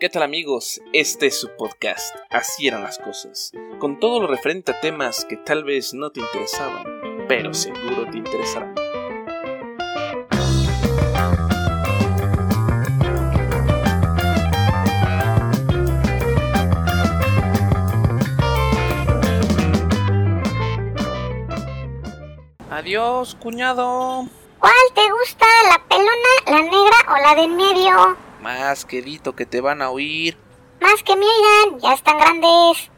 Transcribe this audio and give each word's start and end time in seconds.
¿Qué 0.00 0.08
tal 0.08 0.24
amigos? 0.24 0.80
Este 0.92 1.28
es 1.28 1.38
su 1.38 1.50
podcast, 1.56 2.16
Así 2.28 2.66
eran 2.66 2.82
las 2.82 2.98
cosas, 2.98 3.52
con 3.78 4.00
todo 4.00 4.20
lo 4.20 4.26
referente 4.26 4.72
a 4.72 4.80
temas 4.80 5.24
que 5.24 5.36
tal 5.36 5.62
vez 5.62 5.94
no 5.94 6.10
te 6.10 6.18
interesaban, 6.18 6.84
pero 7.28 7.54
seguro 7.54 8.10
te 8.10 8.18
interesarán. 8.18 8.74
Adiós, 22.68 23.36
cuñado. 23.36 24.26
¿Cuál 24.58 24.72
te 24.92 25.08
gusta, 25.12 25.46
la 25.68 25.80
pelona, 25.86 26.10
la 26.46 26.62
negra 26.62 26.96
o 27.08 27.16
la 27.22 27.34
de 27.40 27.48
medio? 27.48 28.33
Más 28.44 28.84
quedito 28.84 29.34
que 29.34 29.46
te 29.46 29.62
van 29.62 29.80
a 29.80 29.88
oír. 29.88 30.36
Más 30.78 31.02
que 31.02 31.16
me 31.16 31.24
oigan, 31.24 31.80
ya 31.80 31.94
están 31.94 32.18
grandes. 32.18 32.90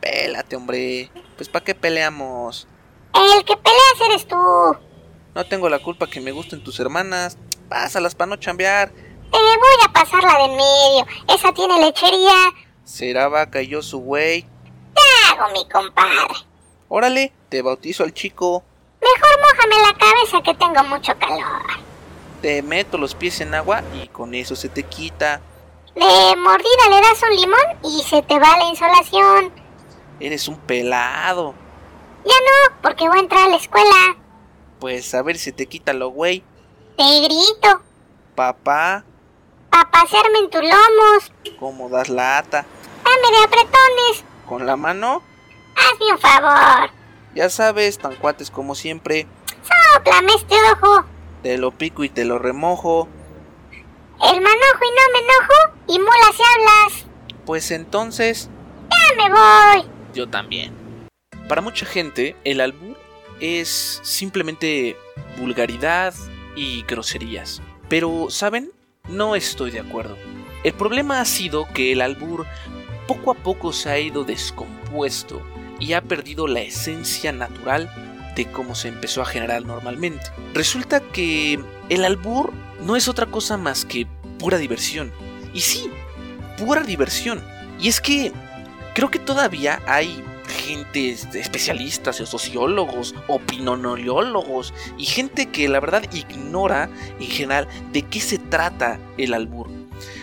Pélate, 0.00 0.54
hombre. 0.54 1.10
Pues 1.36 1.48
¿para 1.48 1.64
qué 1.64 1.74
peleamos? 1.74 2.68
El 3.12 3.44
que 3.44 3.56
peleas 3.56 4.00
eres 4.06 4.28
tú. 4.28 4.36
No 5.34 5.44
tengo 5.48 5.68
la 5.68 5.80
culpa 5.80 6.06
que 6.06 6.20
me 6.20 6.30
gusten 6.30 6.62
tus 6.62 6.78
hermanas. 6.78 7.36
Pásalas 7.68 8.14
para 8.14 8.28
no 8.28 8.36
chambear. 8.36 8.92
Te 8.92 9.38
voy 9.38 9.84
a 9.84 9.92
pasar 9.92 10.22
la 10.22 10.38
de 10.38 10.44
en 10.44 10.50
medio. 10.52 11.06
Esa 11.34 11.52
tiene 11.52 11.80
lechería. 11.80 12.52
Será 12.84 13.26
vaca 13.26 13.60
y 13.60 13.66
yo 13.66 13.82
su 13.82 13.98
güey. 13.98 14.42
Te 14.94 15.32
hago, 15.32 15.52
mi 15.52 15.68
compadre. 15.68 16.46
Órale, 16.86 17.32
te 17.48 17.60
bautizo 17.60 18.04
al 18.04 18.14
chico. 18.14 18.62
Mejor 19.00 19.40
mójame 19.40 19.82
la 19.82 19.98
cabeza 19.98 20.42
que 20.44 20.54
tengo 20.54 20.84
mucho 20.84 21.12
calor. 21.18 21.81
Te 22.42 22.60
meto 22.60 22.98
los 22.98 23.14
pies 23.14 23.40
en 23.40 23.54
agua 23.54 23.82
y 24.02 24.08
con 24.08 24.34
eso 24.34 24.56
se 24.56 24.68
te 24.68 24.82
quita. 24.82 25.40
De 25.94 26.36
mordida 26.36 26.88
le 26.90 27.00
das 27.00 27.22
un 27.22 27.36
limón 27.36 27.78
y 27.84 28.02
se 28.02 28.22
te 28.22 28.38
va 28.38 28.56
la 28.58 28.64
insolación. 28.68 29.52
Eres 30.18 30.48
un 30.48 30.58
pelado. 30.58 31.54
Ya 32.24 32.32
no, 32.32 32.76
porque 32.82 33.08
voy 33.08 33.18
a 33.18 33.22
entrar 33.22 33.44
a 33.46 33.48
la 33.48 33.56
escuela. 33.56 34.16
Pues 34.80 35.14
a 35.14 35.22
ver 35.22 35.38
si 35.38 35.52
te 35.52 35.66
quita 35.66 35.92
lo 35.92 36.08
güey. 36.08 36.42
Te 36.96 37.20
grito. 37.20 37.82
Papá, 38.34 39.04
Pa' 39.70 39.88
pasearme 39.90 40.38
en 40.40 40.50
tus 40.50 40.60
lomos. 40.60 41.32
¿cómo 41.58 41.88
das 41.88 42.08
lata? 42.08 42.66
Dame 43.04 43.38
de 43.38 43.44
apretones. 43.44 44.24
¿Con 44.46 44.66
la 44.66 44.76
mano? 44.76 45.22
Hazme 45.76 46.12
un 46.12 46.18
favor. 46.18 46.90
Ya 47.34 47.48
sabes, 47.48 47.98
tan 47.98 48.16
cuates 48.16 48.50
como 48.50 48.74
siempre. 48.74 49.26
Sóplame 49.94 50.34
este 50.34 50.56
ojo. 50.72 51.04
Te 51.42 51.58
lo 51.58 51.72
pico 51.72 52.04
y 52.04 52.08
te 52.08 52.24
lo 52.24 52.38
remojo. 52.38 53.08
El 53.72 54.40
manojo 54.40 54.80
y 54.80 54.90
no 54.94 55.12
me 55.12 55.18
enojo. 55.18 55.76
Y 55.88 55.98
mulas 55.98 56.38
y 56.38 56.42
hablas. 56.42 57.06
Pues 57.44 57.70
entonces, 57.72 58.48
Ya 58.90 59.16
me 59.16 59.34
voy. 59.34 59.90
yo 60.14 60.28
también. 60.28 60.72
Para 61.48 61.60
mucha 61.60 61.84
gente, 61.86 62.36
el 62.44 62.60
albur 62.60 62.96
es 63.40 64.00
simplemente 64.04 64.96
vulgaridad 65.38 66.14
y 66.54 66.82
groserías. 66.84 67.60
Pero, 67.88 68.30
¿saben? 68.30 68.70
No 69.08 69.34
estoy 69.34 69.72
de 69.72 69.80
acuerdo. 69.80 70.16
El 70.62 70.72
problema 70.74 71.20
ha 71.20 71.24
sido 71.24 71.66
que 71.74 71.90
el 71.90 72.00
albur 72.00 72.46
poco 73.08 73.32
a 73.32 73.34
poco 73.34 73.72
se 73.72 73.90
ha 73.90 73.98
ido 73.98 74.22
descompuesto 74.22 75.42
y 75.80 75.94
ha 75.94 76.02
perdido 76.02 76.46
la 76.46 76.60
esencia 76.60 77.32
natural 77.32 77.90
de 78.34 78.50
cómo 78.50 78.74
se 78.74 78.88
empezó 78.88 79.22
a 79.22 79.26
generar 79.26 79.64
normalmente. 79.64 80.24
Resulta 80.54 81.00
que 81.00 81.62
el 81.88 82.04
albur 82.04 82.52
no 82.80 82.96
es 82.96 83.08
otra 83.08 83.26
cosa 83.26 83.56
más 83.56 83.84
que 83.84 84.06
pura 84.38 84.58
diversión. 84.58 85.12
Y 85.54 85.60
sí, 85.60 85.90
pura 86.58 86.82
diversión. 86.82 87.42
Y 87.80 87.88
es 87.88 88.00
que 88.00 88.32
creo 88.94 89.10
que 89.10 89.18
todavía 89.18 89.80
hay 89.86 90.22
gente 90.48 91.10
este, 91.10 91.40
especialistas 91.40 92.20
o 92.20 92.26
sociólogos, 92.26 93.14
opinionólogos 93.28 94.74
y 94.98 95.06
gente 95.06 95.46
que 95.46 95.68
la 95.68 95.80
verdad 95.80 96.04
ignora 96.12 96.90
en 97.18 97.26
general 97.26 97.68
de 97.92 98.02
qué 98.02 98.20
se 98.20 98.38
trata 98.38 98.98
el 99.16 99.34
albur. 99.34 99.68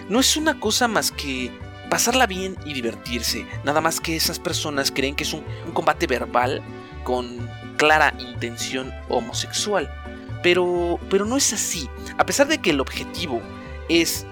No 0.09 0.19
es 0.19 0.37
una 0.37 0.59
cosa 0.59 0.87
más 0.87 1.11
que 1.11 1.51
pasarla 1.89 2.27
bien 2.27 2.55
y 2.65 2.73
divertirse. 2.73 3.45
Nada 3.63 3.81
más 3.81 3.99
que 3.99 4.15
esas 4.15 4.39
personas 4.39 4.91
creen 4.91 5.15
que 5.15 5.23
es 5.23 5.33
un 5.33 5.43
combate 5.73 6.07
verbal 6.07 6.61
con 7.03 7.49
clara 7.79 8.13
intención 8.19 8.93
homosexual. 9.07 9.89
Pero, 10.43 10.99
pero 11.09 11.25
no 11.25 11.37
es 11.37 11.53
así. 11.53 11.89
A 12.17 12.25
pesar 12.25 12.47
de 12.47 12.59
que 12.59 12.69
el 12.69 12.81
objetivo 12.81 13.41
es 13.87 14.25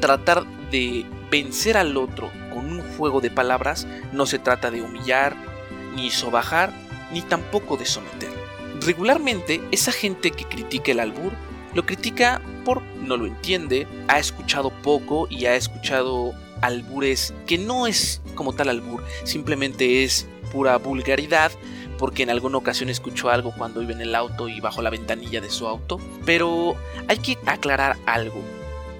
tratar 0.00 0.44
de 0.70 1.04
vencer 1.30 1.76
al 1.76 1.96
otro 1.96 2.30
con 2.52 2.66
un 2.66 2.82
juego 2.96 3.20
de 3.20 3.30
palabras, 3.30 3.86
no 4.12 4.26
se 4.26 4.38
trata 4.38 4.70
de 4.70 4.82
humillar, 4.82 5.34
ni 5.96 6.10
sobajar, 6.10 6.72
ni 7.12 7.22
tampoco 7.22 7.76
de 7.76 7.86
someter. 7.86 8.30
Regularmente, 8.80 9.62
esa 9.72 9.90
gente 9.90 10.30
que 10.30 10.44
critica 10.44 10.92
el 10.92 11.00
albur 11.00 11.32
lo 11.72 11.84
critica 11.86 12.40
por 12.64 12.82
no 12.82 13.16
lo 13.16 13.26
entiende, 13.26 13.86
ha 14.08 14.18
escuchado 14.18 14.70
poco 14.70 15.26
y 15.28 15.46
ha 15.46 15.56
escuchado 15.56 16.32
albures 16.60 17.34
que 17.46 17.58
no 17.58 17.86
es 17.86 18.20
como 18.34 18.52
tal 18.52 18.68
albur, 18.68 19.02
simplemente 19.24 20.04
es 20.04 20.26
pura 20.52 20.76
vulgaridad 20.78 21.50
porque 21.98 22.22
en 22.22 22.30
alguna 22.30 22.58
ocasión 22.58 22.88
escuchó 22.88 23.30
algo 23.30 23.52
cuando 23.56 23.82
iba 23.82 23.92
en 23.92 24.00
el 24.00 24.14
auto 24.14 24.48
y 24.48 24.60
bajo 24.60 24.82
la 24.82 24.90
ventanilla 24.90 25.40
de 25.40 25.50
su 25.50 25.66
auto. 25.66 25.98
Pero 26.24 26.76
hay 27.08 27.18
que 27.18 27.38
aclarar 27.46 27.96
algo. 28.06 28.42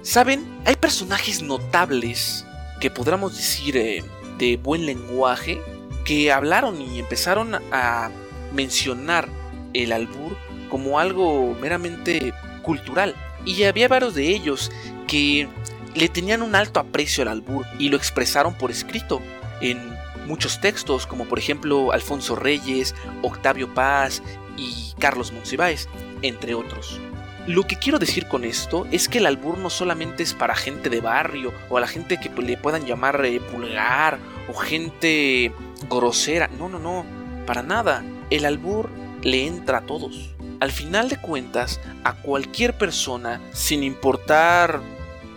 ¿Saben? 0.01 0.45
Hay 0.65 0.75
personajes 0.75 1.41
notables 1.41 2.45
que 2.79 2.91
podríamos 2.91 3.35
decir 3.35 3.77
eh, 3.77 4.03
de 4.37 4.57
buen 4.57 4.85
lenguaje 4.85 5.59
que 6.05 6.31
hablaron 6.31 6.81
y 6.81 6.99
empezaron 6.99 7.55
a 7.71 8.11
mencionar 8.53 9.27
el 9.73 9.91
albur 9.91 10.37
como 10.69 10.99
algo 10.99 11.55
meramente 11.59 12.33
cultural. 12.61 13.15
Y 13.45 13.63
había 13.63 13.87
varios 13.87 14.15
de 14.15 14.29
ellos 14.29 14.71
que 15.07 15.47
le 15.95 16.09
tenían 16.09 16.41
un 16.41 16.55
alto 16.55 16.79
aprecio 16.79 17.23
al 17.23 17.29
albur 17.29 17.65
y 17.79 17.89
lo 17.89 17.97
expresaron 17.97 18.53
por 18.53 18.71
escrito 18.71 19.21
en 19.61 19.94
muchos 20.25 20.59
textos, 20.61 21.07
como 21.07 21.25
por 21.25 21.39
ejemplo 21.39 21.91
Alfonso 21.91 22.35
Reyes, 22.35 22.95
Octavio 23.21 23.73
Paz 23.73 24.21
y 24.57 24.93
Carlos 24.99 25.31
Monsiváis, 25.31 25.87
entre 26.21 26.55
otros. 26.55 26.99
Lo 27.47 27.67
que 27.67 27.77
quiero 27.77 27.99
decir 27.99 28.27
con 28.27 28.43
esto 28.43 28.87
es 28.91 29.07
que 29.07 29.19
el 29.19 29.27
albur 29.27 29.59
no 29.59 29.69
solamente 29.69 30.23
es 30.23 30.33
para 30.33 30.55
gente 30.55 30.89
de 30.89 30.99
barrio 30.99 31.53
o 31.69 31.77
a 31.77 31.79
la 31.79 31.87
gente 31.87 32.19
que 32.19 32.29
le 32.41 32.57
puedan 32.57 32.85
llamar 32.85 33.23
eh, 33.23 33.39
vulgar 33.53 34.17
o 34.51 34.55
gente 34.55 35.51
grosera. 35.87 36.47
No, 36.47 36.69
no, 36.69 36.79
no, 36.79 37.05
para 37.45 37.61
nada. 37.61 38.03
El 38.31 38.45
albur 38.45 38.89
le 39.21 39.45
entra 39.45 39.79
a 39.79 39.81
todos. 39.81 40.33
Al 40.59 40.71
final 40.71 41.07
de 41.07 41.17
cuentas, 41.17 41.79
a 42.03 42.13
cualquier 42.13 42.79
persona, 42.79 43.39
sin 43.53 43.83
importar 43.83 44.81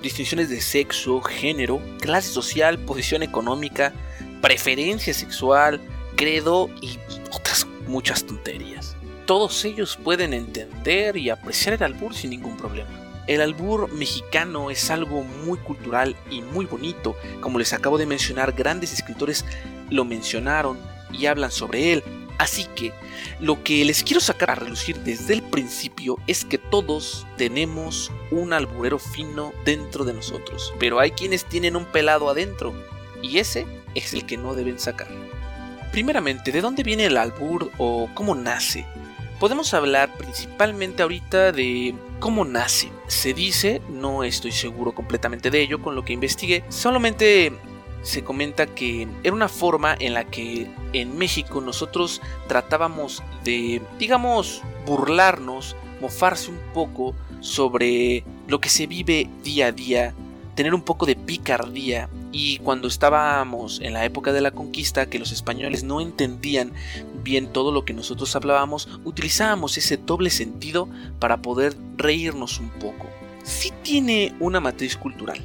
distinciones 0.03 0.49
de 0.49 0.63
sexo, 0.63 1.21
género, 1.21 1.83
clase 2.01 2.31
social, 2.31 2.79
posición 2.79 3.23
económica, 3.23 3.93
preferencia 4.41 5.15
sexual, 5.15 5.81
credo 6.17 6.71
y 6.81 6.99
otras 7.33 7.67
muchas 7.87 8.25
tonterías. 8.25 8.97
Todos 9.27 9.65
ellos 9.65 9.99
pueden 10.03 10.33
entender 10.33 11.17
y 11.17 11.31
apreciar 11.31 11.75
el 11.75 11.83
albur 11.83 12.15
sin 12.15 12.31
ningún 12.31 12.57
problema. 12.57 12.91
El 13.27 13.43
albur 13.43 13.93
mexicano 13.93 14.71
es 14.71 14.91
algo 14.91 15.23
muy 15.23 15.59
cultural 15.59 16.17
y 16.31 16.41
muy 16.41 16.65
bonito. 16.65 17.15
Como 17.41 17.59
les 17.59 17.75
acabo 17.75 17.99
de 17.99 18.07
mencionar, 18.07 18.53
grandes 18.53 18.95
escritores 18.95 19.45
lo 19.91 20.07
mencionaron 20.07 20.79
y 21.13 21.27
hablan 21.27 21.51
sobre 21.51 21.93
él. 21.93 22.03
Así 22.39 22.65
que 22.75 22.93
lo 23.41 23.63
que 23.63 23.85
les 23.85 24.03
quiero 24.03 24.21
sacar 24.21 24.53
a 24.53 24.55
relucir 24.55 25.01
desde 25.01 25.35
el 25.35 25.43
principio 25.43 26.17
es 26.27 26.45
que 26.45 26.57
todos 26.57 27.27
tenemos 27.37 28.11
un 28.31 28.53
alburero 28.53 28.99
fino 28.99 29.53
dentro 29.65 30.05
de 30.05 30.15
nosotros. 30.15 30.73
Pero 30.79 30.99
hay 30.99 31.11
quienes 31.11 31.45
tienen 31.45 31.77
un 31.77 31.85
pelado 31.85 32.31
adentro. 32.31 32.73
Y 33.21 33.39
ese 33.39 33.67
es 33.95 34.13
el 34.13 34.27
que 34.27 34.37
no 34.37 34.55
deben 34.55 34.79
sacar. 34.79 35.09
Primeramente, 35.93 36.53
¿de 36.53 36.61
dónde 36.61 36.83
viene 36.83 37.07
el 37.07 37.17
albur 37.17 37.71
o 37.79 38.09
cómo 38.15 38.35
nace? 38.35 38.87
Podemos 39.41 39.73
hablar 39.73 40.13
principalmente 40.17 41.03
ahorita 41.03 41.53
de 41.53 41.95
cómo 42.19 42.45
nace. 42.45 42.91
Se 43.07 43.33
dice, 43.33 43.81
no 43.89 44.25
estoy 44.25 44.53
seguro 44.53 44.93
completamente 44.93 45.51
de 45.51 45.61
ello 45.61 45.81
con 45.81 45.95
lo 45.95 46.05
que 46.05 46.13
investigué, 46.13 46.65
solamente 46.69 47.53
se 48.03 48.23
comenta 48.23 48.67
que 48.67 49.09
era 49.23 49.35
una 49.35 49.49
forma 49.49 49.97
en 49.99 50.15
la 50.15 50.25
que 50.25 50.71
en 50.93 51.19
México 51.19 51.61
nosotros 51.61 52.23
tratábamos 52.47 53.23
de, 53.45 53.83
digamos, 53.99 54.63
burlarnos, 54.87 55.77
mofarse 56.01 56.51
un 56.51 56.61
poco 56.73 57.15
sobre 57.41 58.25
lo 58.47 58.61
que 58.61 58.69
se 58.69 58.87
vive 58.87 59.29
día 59.43 59.67
a 59.67 59.73
día, 59.73 60.15
tener 60.59 60.75
un 60.75 60.83
poco 60.83 61.07
de 61.07 61.15
picardía 61.15 62.09
y 62.33 62.59
cuando 62.59 62.89
estábamos 62.89 63.81
en 63.81 63.93
la 63.93 64.05
época 64.05 64.33
de 64.33 64.41
la 64.41 64.51
conquista, 64.51 65.09
que 65.09 65.21
los 65.21 65.31
españoles 65.31 65.85
no 65.85 66.01
entendían 66.01 66.73
bien 67.23 67.53
todo 67.53 67.71
lo 67.71 67.85
que 67.85 67.95
nosotros 67.95 68.35
hablábamos, 68.35 68.89
utilizábamos 69.05 69.79
ese 69.79 69.99
doble 69.99 70.31
sentido 70.31 70.89
para 71.21 71.37
poder 71.43 71.77
reírnos 71.97 72.59
un 72.59 72.71
poco. 72.71 73.07
Sí 73.45 73.73
tiene 73.85 74.35
una 74.41 74.59
matriz 74.59 74.97
cultural. 74.97 75.39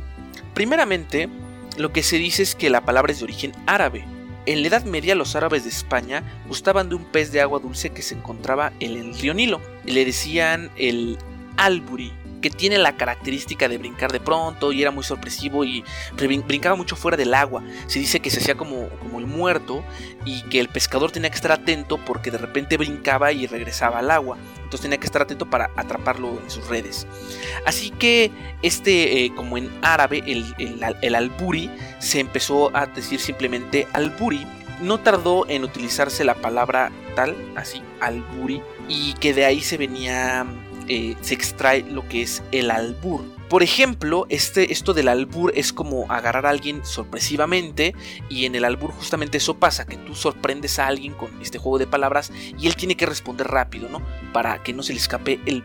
Primeramente, 0.56 1.30
lo 1.78 1.94
que 1.94 2.02
se 2.02 2.18
dice 2.18 2.42
es 2.42 2.56
que 2.56 2.72
la 2.72 2.84
palabra 2.84 3.12
es 3.12 3.20
de 3.20 3.26
origen 3.26 3.52
árabe. 3.68 4.04
En 4.48 4.64
la 4.64 4.68
Edad 4.68 4.84
Media 4.84 5.14
los 5.14 5.36
árabes 5.36 5.64
de 5.64 5.70
España 5.70 6.24
gustaban 6.48 6.90
de 6.90 6.96
un 6.96 7.06
pez 7.06 7.32
de 7.32 7.40
agua 7.40 7.60
dulce 7.60 7.92
que 7.92 8.02
se 8.02 8.16
encontraba 8.16 8.74
en 8.80 8.94
el 8.94 9.14
río 9.20 9.36
Nilo. 9.36 9.62
Le 9.86 10.06
decían 10.06 10.72
el 10.76 11.20
alburi, 11.58 12.12
que 12.44 12.50
tiene 12.50 12.78
la 12.78 12.98
característica 12.98 13.70
de 13.70 13.78
brincar 13.78 14.12
de 14.12 14.20
pronto 14.20 14.74
y 14.74 14.82
era 14.82 14.92
muy 14.92 15.06
sorpresivo 15.06 15.64
y 15.64 15.84
brincaba 16.18 16.76
mucho 16.76 16.98
fuera 16.98 17.16
del 17.16 17.34
agua. 17.34 17.64
Se 17.88 18.00
dice 18.00 18.20
que 18.20 18.30
se 18.30 18.42
hacía 18.42 18.56
como, 18.56 18.90
como 19.00 19.20
el 19.20 19.26
muerto 19.26 19.82
y 20.26 20.42
que 20.44 20.60
el 20.60 20.68
pescador 20.68 21.10
tenía 21.10 21.30
que 21.30 21.38
estar 21.38 21.54
atento 21.54 21.98
porque 22.06 22.32
de 22.32 22.38
repente 22.38 22.76
brincaba 22.76 23.32
y 23.32 23.48
regresaba 23.48 24.00
al 24.00 24.12
agua. 24.12 24.38
Entonces 24.58 24.82
tenía 24.82 24.98
que 24.98 25.06
estar 25.06 25.22
atento 25.22 25.50
para 25.50 25.72
atraparlo 25.78 26.38
en 26.44 26.52
sus 26.52 26.68
redes. 26.68 27.08
Así 27.66 27.92
que 27.92 28.30
este, 28.62 29.24
eh, 29.24 29.34
como 29.34 29.58
en 29.58 29.72
árabe, 29.82 30.22
el, 30.28 30.54
el 31.02 31.16
alburi 31.16 31.72
se 32.00 32.20
empezó 32.20 32.76
a 32.76 32.88
decir 32.88 33.22
simplemente 33.22 33.88
alburi 33.94 34.46
no 34.82 35.00
tardó 35.00 35.48
en 35.48 35.64
utilizarse 35.64 36.26
la 36.26 36.36
palabra 36.36 36.92
tal, 37.16 37.38
así, 37.56 37.82
alburi, 38.02 38.62
y 38.90 39.14
que 39.14 39.34
de 39.34 39.46
ahí 39.46 39.62
se 39.62 39.78
venía 39.78 40.46
eh, 40.88 41.16
se 41.22 41.34
extrae 41.34 41.84
lo 41.84 42.08
que 42.08 42.22
es 42.22 42.44
el 42.52 42.72
albur. 42.72 43.24
Por 43.50 43.62
ejemplo, 43.62 44.26
este, 44.30 44.74
esto 44.74 44.94
del 44.94 45.08
albur 45.08 45.52
es 45.56 45.74
como 45.74 46.12
agarrar 46.12 46.46
a 46.46 46.50
alguien 46.50 46.84
sorpresivamente 46.86 47.94
y 48.30 48.46
en 48.46 48.56
el 48.56 48.66
albur 48.66 48.92
justamente 48.92 49.38
eso 49.38 49.56
pasa, 49.56 49.86
que 49.86 49.98
tú 49.98 50.16
sorprendes 50.16 50.80
a 50.80 50.88
alguien 50.88 51.14
con 51.14 51.40
este 51.42 51.60
juego 51.60 51.78
de 51.78 51.86
palabras 51.86 52.32
y 52.58 52.68
él 52.68 52.76
tiene 52.76 52.96
que 52.96 53.06
responder 53.06 53.48
rápido, 53.48 53.90
¿no? 53.90 54.02
Para 54.32 54.64
que 54.64 54.74
no 54.74 54.82
se 54.82 54.94
le 54.94 55.00
escape 55.00 55.40
el 55.46 55.64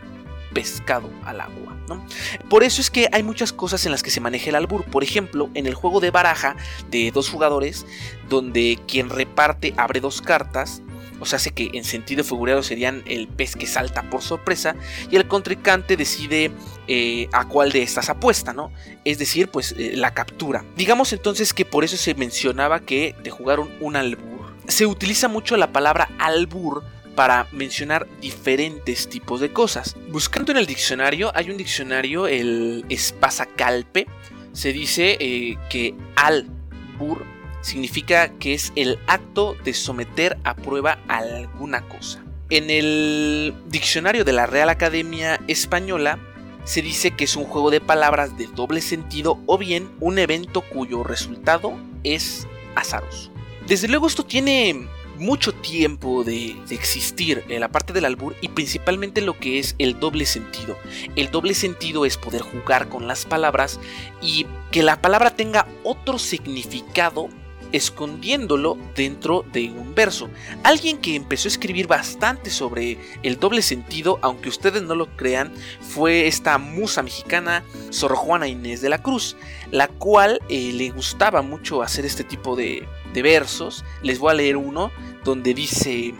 pescado 0.53 1.09
al 1.25 1.41
agua. 1.41 1.77
¿no? 1.87 2.05
Por 2.49 2.63
eso 2.63 2.81
es 2.81 2.91
que 2.91 3.09
hay 3.11 3.23
muchas 3.23 3.51
cosas 3.53 3.85
en 3.85 3.91
las 3.91 4.03
que 4.03 4.11
se 4.11 4.21
maneja 4.21 4.49
el 4.49 4.55
albur. 4.55 4.85
Por 4.85 5.03
ejemplo, 5.03 5.49
en 5.53 5.65
el 5.65 5.73
juego 5.73 5.99
de 5.99 6.11
baraja 6.11 6.55
de 6.89 7.11
dos 7.11 7.29
jugadores, 7.29 7.85
donde 8.29 8.79
quien 8.87 9.09
reparte 9.09 9.73
abre 9.77 9.99
dos 9.99 10.21
cartas, 10.21 10.81
o 11.19 11.25
sea, 11.25 11.37
hace 11.37 11.51
que 11.51 11.69
en 11.73 11.83
sentido 11.83 12.23
figurado 12.23 12.63
serían 12.63 13.03
el 13.05 13.27
pez 13.27 13.55
que 13.55 13.67
salta 13.67 14.09
por 14.09 14.21
sorpresa 14.21 14.75
y 15.11 15.15
el 15.15 15.27
contrincante 15.27 15.97
decide 15.97 16.51
eh, 16.87 17.27
a 17.33 17.47
cuál 17.47 17.71
de 17.71 17.81
estas 17.81 18.09
apuesta, 18.09 18.53
¿no? 18.53 18.71
Es 19.05 19.19
decir, 19.19 19.49
pues 19.49 19.75
eh, 19.77 19.93
la 19.95 20.13
captura. 20.13 20.63
Digamos 20.75 21.13
entonces 21.13 21.53
que 21.53 21.65
por 21.65 21.83
eso 21.83 21.97
se 21.97 22.15
mencionaba 22.15 22.79
que 22.79 23.15
de 23.23 23.29
jugar 23.29 23.59
un, 23.59 23.95
albur. 23.95 24.53
Se 24.67 24.85
utiliza 24.85 25.27
mucho 25.27 25.57
la 25.57 25.71
palabra 25.71 26.09
albur 26.19 26.83
para 27.15 27.47
mencionar 27.51 28.07
diferentes 28.21 29.09
tipos 29.09 29.41
de 29.41 29.51
cosas. 29.51 29.95
Buscando 30.09 30.51
en 30.51 30.57
el 30.57 30.65
diccionario, 30.65 31.31
hay 31.35 31.49
un 31.49 31.57
diccionario, 31.57 32.27
el 32.27 32.85
Espasacalpe, 32.89 34.07
se 34.53 34.73
dice 34.73 35.17
eh, 35.19 35.57
que 35.69 35.95
albur 36.15 37.25
significa 37.61 38.29
que 38.39 38.53
es 38.53 38.71
el 38.75 38.99
acto 39.07 39.55
de 39.63 39.73
someter 39.73 40.37
a 40.43 40.55
prueba 40.55 40.99
alguna 41.07 41.87
cosa. 41.87 42.23
En 42.49 42.69
el 42.69 43.53
diccionario 43.67 44.25
de 44.25 44.33
la 44.33 44.47
Real 44.47 44.69
Academia 44.69 45.39
Española 45.47 46.19
se 46.63 46.81
dice 46.81 47.11
que 47.11 47.23
es 47.23 47.35
un 47.35 47.45
juego 47.45 47.71
de 47.71 47.81
palabras 47.81 48.37
de 48.37 48.47
doble 48.47 48.81
sentido 48.81 49.39
o 49.45 49.57
bien 49.57 49.89
un 49.99 50.19
evento 50.19 50.61
cuyo 50.61 51.03
resultado 51.03 51.73
es 52.03 52.47
azaroso. 52.75 53.31
Desde 53.67 53.87
luego 53.87 54.07
esto 54.07 54.25
tiene 54.25 54.87
mucho 55.19 55.53
tiempo 55.53 56.23
de, 56.23 56.55
existir 56.69 57.43
en 57.49 57.59
la 57.59 57.69
parte 57.69 57.93
del 57.93 58.05
albur 58.05 58.35
y 58.41 58.47
principalmente 58.47 59.21
lo 59.21 59.37
que 59.37 59.59
es 59.59 59.75
el 59.77 59.99
doble 59.99 60.25
sentido. 60.25 60.77
El 61.15 61.29
doble 61.29 61.53
sentido 61.53 62.05
es 62.05 62.17
poder 62.17 62.41
jugar 62.41 62.89
con 62.89 63.07
las 63.07 63.25
palabras 63.25 63.79
y 64.21 64.47
que 64.71 64.81
la 64.81 65.01
palabra 65.01 65.35
tenga 65.35 65.67
otro 65.83 66.17
significado 66.17 67.29
escondiéndolo 67.71 68.77
dentro 68.95 69.45
de 69.51 69.71
un 69.71 69.93
verso. 69.95 70.29
Alguien 70.63 70.97
que 70.97 71.15
empezó 71.15 71.47
a 71.47 71.51
escribir 71.51 71.87
bastante 71.87 72.49
sobre 72.49 72.97
el 73.23 73.39
doble 73.39 73.61
sentido, 73.61 74.19
aunque 74.21 74.49
ustedes 74.49 74.81
no 74.83 74.95
lo 74.95 75.07
crean, 75.15 75.51
fue 75.81 76.27
esta 76.27 76.57
musa 76.57 77.03
mexicana 77.03 77.63
Sor 77.89 78.15
Juana 78.15 78.47
Inés 78.47 78.81
de 78.81 78.89
la 78.89 79.01
Cruz, 79.01 79.35
la 79.71 79.87
cual 79.87 80.39
eh, 80.49 80.71
le 80.73 80.89
gustaba 80.89 81.41
mucho 81.41 81.81
hacer 81.81 82.05
este 82.05 82.23
tipo 82.23 82.55
de, 82.55 82.87
de 83.13 83.21
versos. 83.21 83.83
Les 84.01 84.19
voy 84.19 84.31
a 84.31 84.35
leer 84.35 84.57
uno 84.57 84.91
donde 85.23 85.53
dice, 85.53 86.13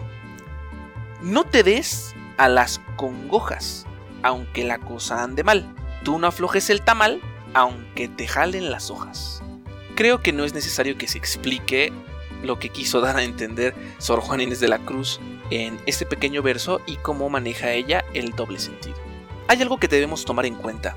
no 1.22 1.44
te 1.44 1.62
des 1.62 2.14
a 2.36 2.48
las 2.48 2.80
congojas, 2.96 3.86
aunque 4.22 4.64
la 4.64 4.78
cosa 4.78 5.22
ande 5.22 5.44
mal. 5.44 5.74
Tú 6.04 6.18
no 6.18 6.26
aflojes 6.26 6.70
el 6.70 6.82
tamal, 6.82 7.20
aunque 7.52 8.08
te 8.08 8.26
jalen 8.26 8.70
las 8.70 8.90
hojas 8.90 9.42
creo 9.94 10.20
que 10.22 10.32
no 10.32 10.44
es 10.44 10.54
necesario 10.54 10.96
que 10.96 11.08
se 11.08 11.18
explique 11.18 11.92
lo 12.42 12.58
que 12.58 12.70
quiso 12.70 13.00
dar 13.00 13.16
a 13.16 13.22
entender 13.22 13.74
Sor 13.98 14.20
Juan 14.20 14.40
Inés 14.40 14.60
de 14.60 14.68
la 14.68 14.78
Cruz 14.78 15.20
en 15.50 15.78
este 15.86 16.06
pequeño 16.06 16.42
verso 16.42 16.80
y 16.86 16.96
cómo 16.96 17.28
maneja 17.28 17.72
ella 17.72 18.04
el 18.14 18.32
doble 18.32 18.58
sentido. 18.58 18.96
Hay 19.48 19.60
algo 19.60 19.78
que 19.78 19.88
debemos 19.88 20.24
tomar 20.24 20.46
en 20.46 20.54
cuenta. 20.54 20.96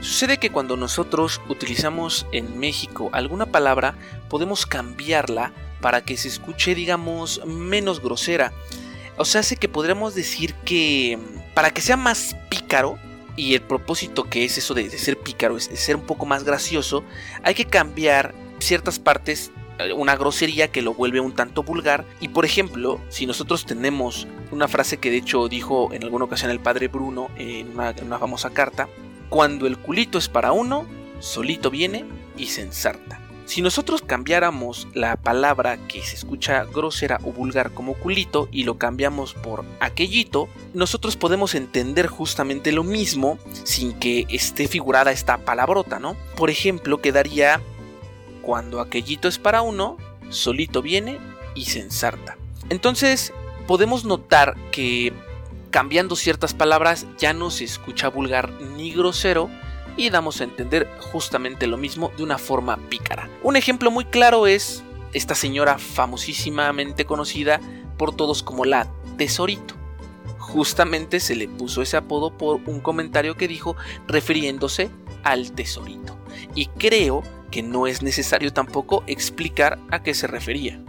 Sucede 0.00 0.38
que 0.38 0.50
cuando 0.50 0.76
nosotros 0.76 1.40
utilizamos 1.48 2.26
en 2.32 2.58
México 2.58 3.08
alguna 3.12 3.46
palabra, 3.46 3.94
podemos 4.28 4.66
cambiarla 4.66 5.52
para 5.80 6.04
que 6.04 6.16
se 6.16 6.28
escuche, 6.28 6.74
digamos, 6.74 7.40
menos 7.46 8.00
grosera. 8.00 8.52
O 9.16 9.24
sea, 9.24 9.40
hace 9.40 9.56
que 9.56 9.68
podríamos 9.68 10.14
decir 10.14 10.54
que 10.66 11.18
para 11.54 11.70
que 11.70 11.80
sea 11.80 11.96
más 11.96 12.36
pícaro, 12.50 12.98
y 13.36 13.54
el 13.54 13.62
propósito 13.62 14.24
que 14.24 14.44
es 14.44 14.58
eso 14.58 14.74
de, 14.74 14.90
ser 14.90 15.18
pícaro, 15.18 15.56
es 15.56 15.64
ser 15.64 15.96
un 15.96 16.02
poco 16.02 16.26
más 16.26 16.44
gracioso, 16.44 17.04
hay 17.42 17.54
que 17.54 17.64
cambiar 17.64 18.34
ciertas 18.58 18.98
partes 18.98 19.50
eh, 19.78 19.92
una 19.92 20.16
grosería 20.16 20.70
que 20.70 20.82
lo 20.82 20.94
vuelve 20.94 21.20
un 21.20 21.34
tanto 21.34 21.62
vulgar. 21.62 22.04
Y 22.20 22.28
por 22.28 22.44
ejemplo, 22.44 23.00
si 23.08 23.26
nosotros 23.26 23.66
tenemos 23.66 24.26
una 24.50 24.68
frase 24.68 24.98
que 24.98 25.10
de 25.10 25.18
hecho 25.18 25.48
dijo 25.48 25.92
en 25.92 26.04
alguna 26.04 26.26
ocasión 26.26 26.50
el 26.50 26.60
padre 26.60 26.88
Bruno 26.88 27.30
en 27.36 27.70
una, 27.72 28.18
famosa 28.18 28.50
carta, 28.50 28.88
cuando 29.28 29.66
el 29.66 29.78
culito 29.78 30.18
es 30.18 30.28
para 30.28 30.52
uno, 30.52 30.86
solito 31.18 31.70
viene 31.70 32.04
y 32.36 32.46
se 32.46 32.62
ensarta. 32.62 33.20
Si 33.46 33.60
nosotros 33.60 34.02
cambiáramos 34.02 34.88
la 34.94 35.16
palabra 35.16 35.76
que 35.86 36.02
se 36.02 36.16
escucha 36.16 36.64
grosera 36.64 37.20
o 37.24 37.32
vulgar 37.32 37.72
como 37.72 37.94
culito 37.94 38.48
y 38.50 38.64
lo 38.64 38.78
cambiamos 38.78 39.34
por 39.34 39.64
aquellito, 39.80 40.48
nosotros 40.72 41.16
podemos 41.16 41.54
entender 41.54 42.06
justamente 42.06 42.72
lo 42.72 42.84
mismo 42.84 43.38
sin 43.64 43.92
que 43.92 44.26
esté 44.30 44.66
figurada 44.66 45.12
esta 45.12 45.38
palabrota, 45.38 45.98
¿no? 45.98 46.16
Por 46.36 46.48
ejemplo, 46.48 47.02
quedaría 47.02 47.60
cuando 48.40 48.80
aquellito 48.80 49.28
es 49.28 49.38
para 49.38 49.62
uno, 49.62 49.98
solito 50.30 50.80
viene 50.80 51.18
y 51.54 51.66
se 51.66 51.80
ensarta. 51.80 52.36
Entonces, 52.70 53.32
podemos 53.66 54.04
notar 54.04 54.56
que 54.70 55.12
cambiando 55.70 56.16
ciertas 56.16 56.54
palabras 56.54 57.06
ya 57.18 57.32
no 57.32 57.50
se 57.50 57.64
escucha 57.64 58.08
vulgar 58.08 58.52
ni 58.76 58.92
grosero 58.92 59.50
y 59.96 60.10
damos 60.10 60.40
a 60.40 60.44
entender 60.44 60.88
justamente 61.00 61.66
lo 61.66 61.76
mismo 61.76 62.10
de 62.16 62.22
una 62.22 62.38
forma 62.38 62.76
pícara. 62.88 63.28
Un 63.42 63.56
ejemplo 63.56 63.90
muy 63.90 64.04
claro 64.04 64.46
es 64.46 64.82
esta 65.12 65.34
señora 65.34 65.78
famosísimamente 65.78 67.04
conocida 67.04 67.60
por 67.96 68.14
todos 68.14 68.42
como 68.42 68.64
la 68.64 68.90
Tesorito. 69.16 69.74
Justamente 70.38 71.20
se 71.20 71.36
le 71.36 71.48
puso 71.48 71.82
ese 71.82 71.96
apodo 71.96 72.36
por 72.36 72.60
un 72.66 72.80
comentario 72.80 73.36
que 73.36 73.48
dijo 73.48 73.76
refiriéndose 74.06 74.90
al 75.22 75.52
Tesorito. 75.52 76.18
Y 76.54 76.66
creo 76.66 77.22
que 77.50 77.62
no 77.62 77.86
es 77.86 78.02
necesario 78.02 78.52
tampoco 78.52 79.04
explicar 79.06 79.78
a 79.90 80.02
qué 80.02 80.14
se 80.14 80.26
refería. 80.26 80.80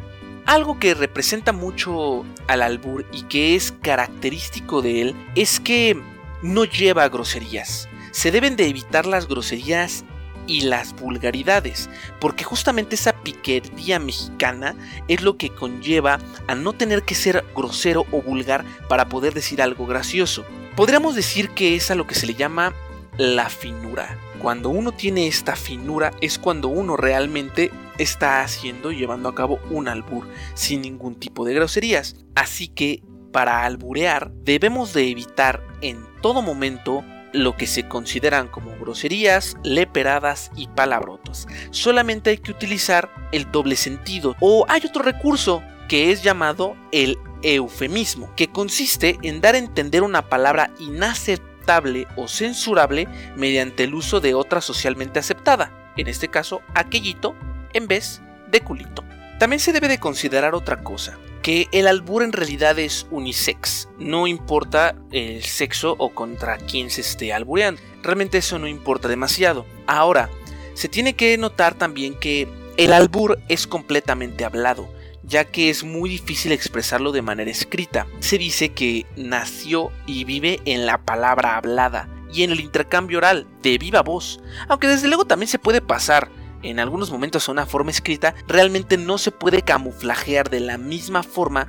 Algo 0.46 0.80
que 0.80 0.94
representa 0.94 1.52
mucho 1.54 2.26
al 2.48 2.62
albur 2.62 3.06
y 3.12 3.24
que 3.24 3.56
es 3.56 3.72
característico 3.72 4.82
de 4.82 5.02
él 5.02 5.16
es 5.36 5.60
que 5.60 6.00
no 6.42 6.66
lleva 6.66 7.10
groserías. 7.10 7.88
Se 8.16 8.32
deben 8.32 8.56
de 8.56 8.70
evitar 8.70 9.06
las 9.06 9.28
groserías 9.28 10.06
y 10.48 10.62
las 10.62 10.96
vulgaridades, 10.96 11.90
porque 12.22 12.46
justamente 12.46 12.96
esa 12.96 13.12
piquería 13.12 14.00
mexicana 14.00 14.74
es 15.10 15.22
lo 15.22 15.36
que 15.36 15.50
conlleva 15.50 16.20
a 16.48 16.56
no 16.56 16.72
tener 16.72 17.04
que 17.04 17.14
ser 17.14 17.44
grosero 17.54 18.06
o 18.14 18.22
vulgar 18.22 18.64
para 18.88 19.10
poder 19.10 19.34
decir 19.34 19.62
algo 19.62 19.86
gracioso. 19.86 20.46
Podríamos 20.78 21.14
decir 21.14 21.50
que 21.50 21.76
es 21.76 21.92
a 21.92 21.96
lo 21.96 22.08
que 22.08 22.16
se 22.16 22.26
le 22.26 22.36
llama 22.36 22.74
la 23.18 23.50
finura. 23.50 24.18
Cuando 24.42 24.70
uno 24.70 24.94
tiene 24.94 25.28
esta 25.28 25.58
finura 25.58 26.14
es 26.22 26.40
cuando 26.40 26.70
uno 26.70 26.96
realmente 26.96 27.70
está 27.98 28.40
haciendo 28.40 28.94
y 28.94 28.98
llevando 28.98 29.28
a 29.28 29.36
cabo 29.36 29.60
un 29.70 29.90
albur 29.90 30.26
sin 30.54 30.84
ningún 30.84 31.16
tipo 31.16 31.44
de 31.44 31.54
groserías. 31.54 32.16
Así 32.34 32.70
que 32.70 33.04
para 33.34 33.66
alburear 33.66 34.32
debemos 34.32 34.94
de 34.94 35.12
evitar 35.12 35.62
en 35.82 36.06
todo 36.22 36.42
momento 36.42 37.04
lo 37.36 37.56
que 37.58 37.68
se 37.68 37.88
consideran 37.88 38.48
como 38.48 38.76
groserías, 38.78 39.58
leperadas 39.64 40.52
y 40.56 40.68
palabrotas. 40.68 41.48
Solamente 41.72 42.32
hay 42.32 42.38
que 42.38 42.52
utilizar 42.52 43.10
el 43.32 43.52
doble 43.52 43.76
sentido. 43.76 44.36
O 44.40 44.66
hay 44.70 44.82
otro 44.86 45.04
recurso 45.04 45.62
que 45.88 46.12
es 46.12 46.24
llamado 46.24 46.76
el 46.92 47.18
eufemismo, 47.44 48.34
que 48.36 48.48
consiste 48.48 49.18
en 49.22 49.42
dar 49.42 49.56
a 49.56 49.60
entender 49.60 50.02
una 50.02 50.24
palabra 50.30 50.72
inaceptable 50.80 52.08
o 52.16 52.28
censurable 52.28 53.08
mediante 53.36 53.84
el 53.84 53.94
uso 53.94 54.20
de 54.20 54.34
otra 54.34 54.62
socialmente 54.62 55.20
aceptada. 55.20 55.82
en 55.98 56.10
este 56.10 56.28
caso 56.28 56.62
aquellito, 56.74 57.36
en 57.72 57.88
vez 57.88 58.22
de 58.52 58.60
culito. 58.60 59.06
También 59.40 59.62
se 59.62 59.72
debe 59.72 59.88
de 59.88 59.98
considerar 59.98 60.54
otra 60.54 60.84
cosa, 60.84 61.18
que 61.46 61.68
el 61.72 61.86
albur 61.86 62.24
en 62.24 62.32
realidad 62.32 62.80
es 62.80 63.06
unisex, 63.12 63.88
no 64.00 64.26
importa 64.26 64.96
el 65.12 65.44
sexo 65.44 65.96
o 66.00 66.10
contra 66.10 66.58
quién 66.58 66.90
se 66.90 67.02
esté 67.02 67.34
albureando, 67.34 67.80
realmente 68.02 68.40
eso 68.40 68.58
no 68.58 68.68
importa 68.68 69.08
demasiado. 69.08 69.64
Ahora, 69.86 70.32
se 70.74 70.90
tiene 70.90 71.14
que 71.14 71.38
notar 71.38 71.76
también 71.76 72.16
que 72.16 72.48
el 72.78 72.92
albur 72.94 73.38
es 73.48 73.68
completamente 73.68 74.44
hablado, 74.44 74.90
ya 75.22 75.46
que 75.46 75.70
es 75.70 75.84
muy 75.84 76.10
difícil 76.10 76.52
expresarlo 76.52 77.12
de 77.12 77.22
manera 77.22 77.52
escrita. 77.52 78.08
Se 78.22 78.40
dice 78.40 78.70
que 78.70 79.06
nació 79.16 79.92
y 80.08 80.24
vive 80.24 80.62
en 80.66 80.88
la 80.88 80.98
palabra 80.98 81.58
hablada 81.58 82.10
y 82.34 82.42
en 82.42 82.54
el 82.54 82.60
intercambio 82.60 83.20
oral 83.20 83.46
de 83.62 83.78
viva 83.78 84.02
voz, 84.02 84.40
aunque 84.68 84.88
desde 84.88 85.10
luego 85.10 85.26
también 85.26 85.48
se 85.48 85.60
puede 85.60 85.80
pasar 85.80 86.28
en 86.66 86.80
algunos 86.80 87.12
momentos 87.12 87.48
a 87.48 87.52
una 87.52 87.66
forma 87.66 87.92
escrita, 87.92 88.36
realmente 88.48 88.98
no 88.98 89.18
se 89.18 89.32
puede 89.32 89.62
camuflajear 89.62 90.50
de 90.50 90.60
la 90.60 90.78
misma 90.78 91.24
forma 91.24 91.68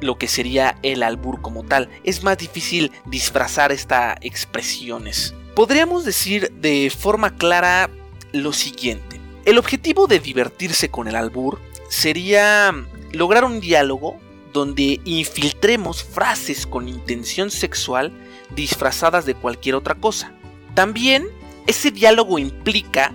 lo 0.00 0.18
que 0.18 0.28
sería 0.28 0.78
el 0.82 1.02
albur 1.02 1.40
como 1.40 1.62
tal. 1.62 1.88
Es 2.04 2.24
más 2.24 2.38
difícil 2.38 2.90
disfrazar 3.06 3.72
estas 3.72 4.16
expresiones. 4.20 5.34
Podríamos 5.54 6.04
decir 6.04 6.50
de 6.52 6.90
forma 6.90 7.36
clara 7.36 7.88
lo 8.32 8.52
siguiente. 8.52 9.20
El 9.44 9.58
objetivo 9.58 10.06
de 10.06 10.18
divertirse 10.18 10.90
con 10.90 11.08
el 11.08 11.16
albur 11.16 11.60
sería 11.88 12.74
lograr 13.12 13.44
un 13.44 13.60
diálogo 13.60 14.18
donde 14.52 15.00
infiltremos 15.04 16.02
frases 16.04 16.66
con 16.66 16.88
intención 16.88 17.50
sexual 17.50 18.12
disfrazadas 18.54 19.24
de 19.24 19.34
cualquier 19.34 19.74
otra 19.74 19.94
cosa. 19.94 20.32
También 20.74 21.26
ese 21.66 21.90
diálogo 21.90 22.38
implica 22.38 23.12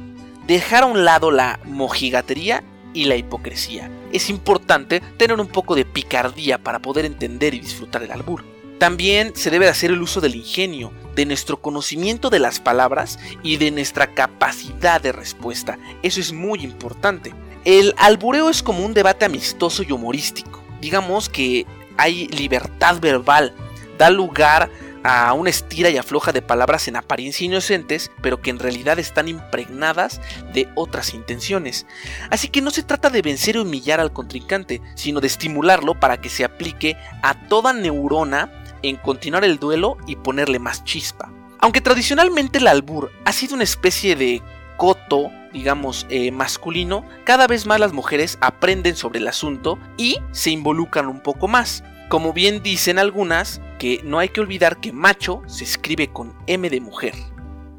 dejar 0.47 0.83
a 0.83 0.87
un 0.87 1.05
lado 1.05 1.29
la 1.29 1.59
mojigatería 1.65 2.63
y 2.93 3.05
la 3.05 3.15
hipocresía. 3.15 3.91
Es 4.13 4.29
importante 4.29 5.01
tener 5.17 5.39
un 5.39 5.47
poco 5.47 5.75
de 5.75 5.85
picardía 5.85 6.57
para 6.57 6.79
poder 6.79 7.05
entender 7.05 7.53
y 7.53 7.59
disfrutar 7.59 8.01
el 8.03 8.11
albur. 8.11 8.43
También 8.79 9.35
se 9.35 9.49
debe 9.49 9.67
hacer 9.67 9.91
el 9.91 10.01
uso 10.01 10.21
del 10.21 10.35
ingenio, 10.35 10.93
de 11.15 11.25
nuestro 11.25 11.57
conocimiento 11.61 12.29
de 12.29 12.39
las 12.39 12.59
palabras 12.59 13.19
y 13.43 13.57
de 13.57 13.71
nuestra 13.71 14.13
capacidad 14.13 15.01
de 15.01 15.11
respuesta. 15.11 15.77
Eso 16.03 16.21
es 16.21 16.31
muy 16.31 16.61
importante. 16.61 17.33
El 17.65 17.93
albureo 17.97 18.49
es 18.49 18.63
como 18.63 18.85
un 18.85 18.93
debate 18.93 19.25
amistoso 19.25 19.83
y 19.83 19.91
humorístico. 19.91 20.63
Digamos 20.79 21.27
que 21.27 21.65
hay 21.97 22.27
libertad 22.27 22.99
verbal, 23.01 23.53
da 23.97 24.11
lugar 24.11 24.69
a 25.03 25.33
una 25.33 25.49
estira 25.49 25.89
y 25.89 25.97
afloja 25.97 26.31
de 26.31 26.41
palabras 26.41 26.87
en 26.87 26.95
apariencia 26.95 27.45
inocentes, 27.45 28.11
pero 28.21 28.41
que 28.41 28.49
en 28.49 28.59
realidad 28.59 28.99
están 28.99 29.27
impregnadas 29.27 30.21
de 30.53 30.69
otras 30.75 31.13
intenciones. 31.13 31.85
Así 32.29 32.49
que 32.49 32.61
no 32.61 32.71
se 32.71 32.83
trata 32.83 33.09
de 33.09 33.21
vencer 33.21 33.57
o 33.57 33.61
humillar 33.61 33.99
al 33.99 34.13
contrincante, 34.13 34.81
sino 34.95 35.21
de 35.21 35.27
estimularlo 35.27 35.99
para 35.99 36.19
que 36.19 36.29
se 36.29 36.43
aplique 36.43 36.97
a 37.21 37.47
toda 37.47 37.73
neurona 37.73 38.51
en 38.83 38.97
continuar 38.97 39.43
el 39.43 39.59
duelo 39.59 39.97
y 40.07 40.15
ponerle 40.15 40.59
más 40.59 40.83
chispa. 40.83 41.31
Aunque 41.59 41.81
tradicionalmente 41.81 42.59
el 42.59 42.67
albur 42.67 43.11
ha 43.25 43.31
sido 43.31 43.55
una 43.55 43.63
especie 43.63 44.15
de 44.15 44.41
coto, 44.77 45.31
digamos, 45.53 46.05
eh, 46.09 46.31
masculino, 46.31 47.03
cada 47.23 47.47
vez 47.47 47.65
más 47.65 47.79
las 47.79 47.93
mujeres 47.93 48.37
aprenden 48.41 48.95
sobre 48.95 49.19
el 49.19 49.27
asunto 49.27 49.79
y 49.97 50.19
se 50.31 50.51
involucran 50.51 51.07
un 51.07 51.19
poco 51.19 51.47
más. 51.47 51.83
Como 52.09 52.31
bien 52.31 52.63
dicen 52.63 52.99
algunas, 52.99 53.61
que 53.79 54.01
no 54.03 54.19
hay 54.19 54.29
que 54.29 54.41
olvidar 54.41 54.79
que 54.79 54.93
macho 54.93 55.41
se 55.47 55.63
escribe 55.63 56.07
con 56.07 56.33
M 56.47 56.69
de 56.69 56.81
mujer. 56.81 57.13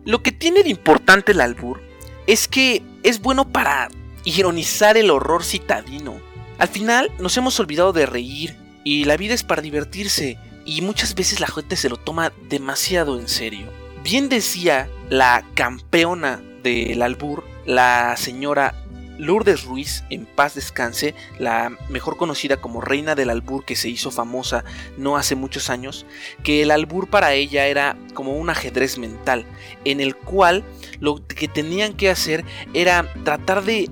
Lo 0.04 0.22
que 0.22 0.32
tiene 0.32 0.62
de 0.62 0.70
importante 0.70 1.32
el 1.32 1.40
albur 1.40 1.80
es 2.26 2.48
que 2.48 2.82
es 3.02 3.20
bueno 3.20 3.50
para 3.50 3.88
ironizar 4.24 4.96
el 4.96 5.10
horror 5.10 5.44
citadino. 5.44 6.20
Al 6.58 6.68
final 6.68 7.10
nos 7.18 7.36
hemos 7.36 7.58
olvidado 7.60 7.92
de 7.92 8.06
reír 8.06 8.56
y 8.84 9.04
la 9.04 9.16
vida 9.16 9.34
es 9.34 9.44
para 9.44 9.62
divertirse 9.62 10.38
y 10.64 10.82
muchas 10.82 11.14
veces 11.14 11.40
la 11.40 11.46
gente 11.46 11.76
se 11.76 11.88
lo 11.88 11.96
toma 11.96 12.32
demasiado 12.48 13.18
en 13.18 13.28
serio. 13.28 13.68
Bien 14.02 14.28
decía 14.28 14.90
la 15.08 15.44
campeona 15.54 16.42
del 16.62 17.00
albur, 17.02 17.44
la 17.64 18.16
señora 18.16 18.74
Lourdes 19.18 19.64
Ruiz, 19.64 20.04
en 20.10 20.24
paz 20.24 20.54
descanse, 20.54 21.14
la 21.38 21.70
mejor 21.88 22.16
conocida 22.16 22.56
como 22.56 22.80
reina 22.80 23.14
del 23.14 23.30
albur 23.30 23.64
que 23.64 23.76
se 23.76 23.88
hizo 23.88 24.10
famosa 24.10 24.64
no 24.96 25.16
hace 25.16 25.34
muchos 25.34 25.70
años, 25.70 26.06
que 26.42 26.62
el 26.62 26.70
albur 26.70 27.10
para 27.10 27.34
ella 27.34 27.66
era 27.66 27.96
como 28.14 28.36
un 28.36 28.48
ajedrez 28.48 28.96
mental, 28.96 29.44
en 29.84 30.00
el 30.00 30.16
cual 30.16 30.64
lo 31.00 31.26
que 31.26 31.48
tenían 31.48 31.94
que 31.94 32.10
hacer 32.10 32.44
era 32.74 33.12
tratar 33.24 33.64
de 33.64 33.90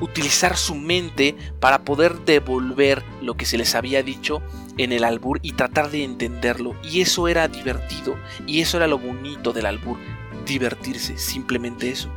utilizar 0.00 0.56
su 0.56 0.74
mente 0.74 1.34
para 1.60 1.84
poder 1.84 2.20
devolver 2.20 3.02
lo 3.20 3.36
que 3.36 3.46
se 3.46 3.58
les 3.58 3.74
había 3.74 4.02
dicho 4.02 4.40
en 4.76 4.92
el 4.92 5.02
albur 5.02 5.40
y 5.42 5.52
tratar 5.52 5.90
de 5.90 6.04
entenderlo. 6.04 6.76
Y 6.84 7.00
eso 7.00 7.26
era 7.28 7.48
divertido, 7.48 8.16
y 8.46 8.60
eso 8.60 8.76
era 8.76 8.86
lo 8.86 8.98
bonito 8.98 9.52
del 9.52 9.66
albur, 9.66 9.98
divertirse, 10.46 11.18
simplemente 11.18 11.90
eso. 11.90 12.10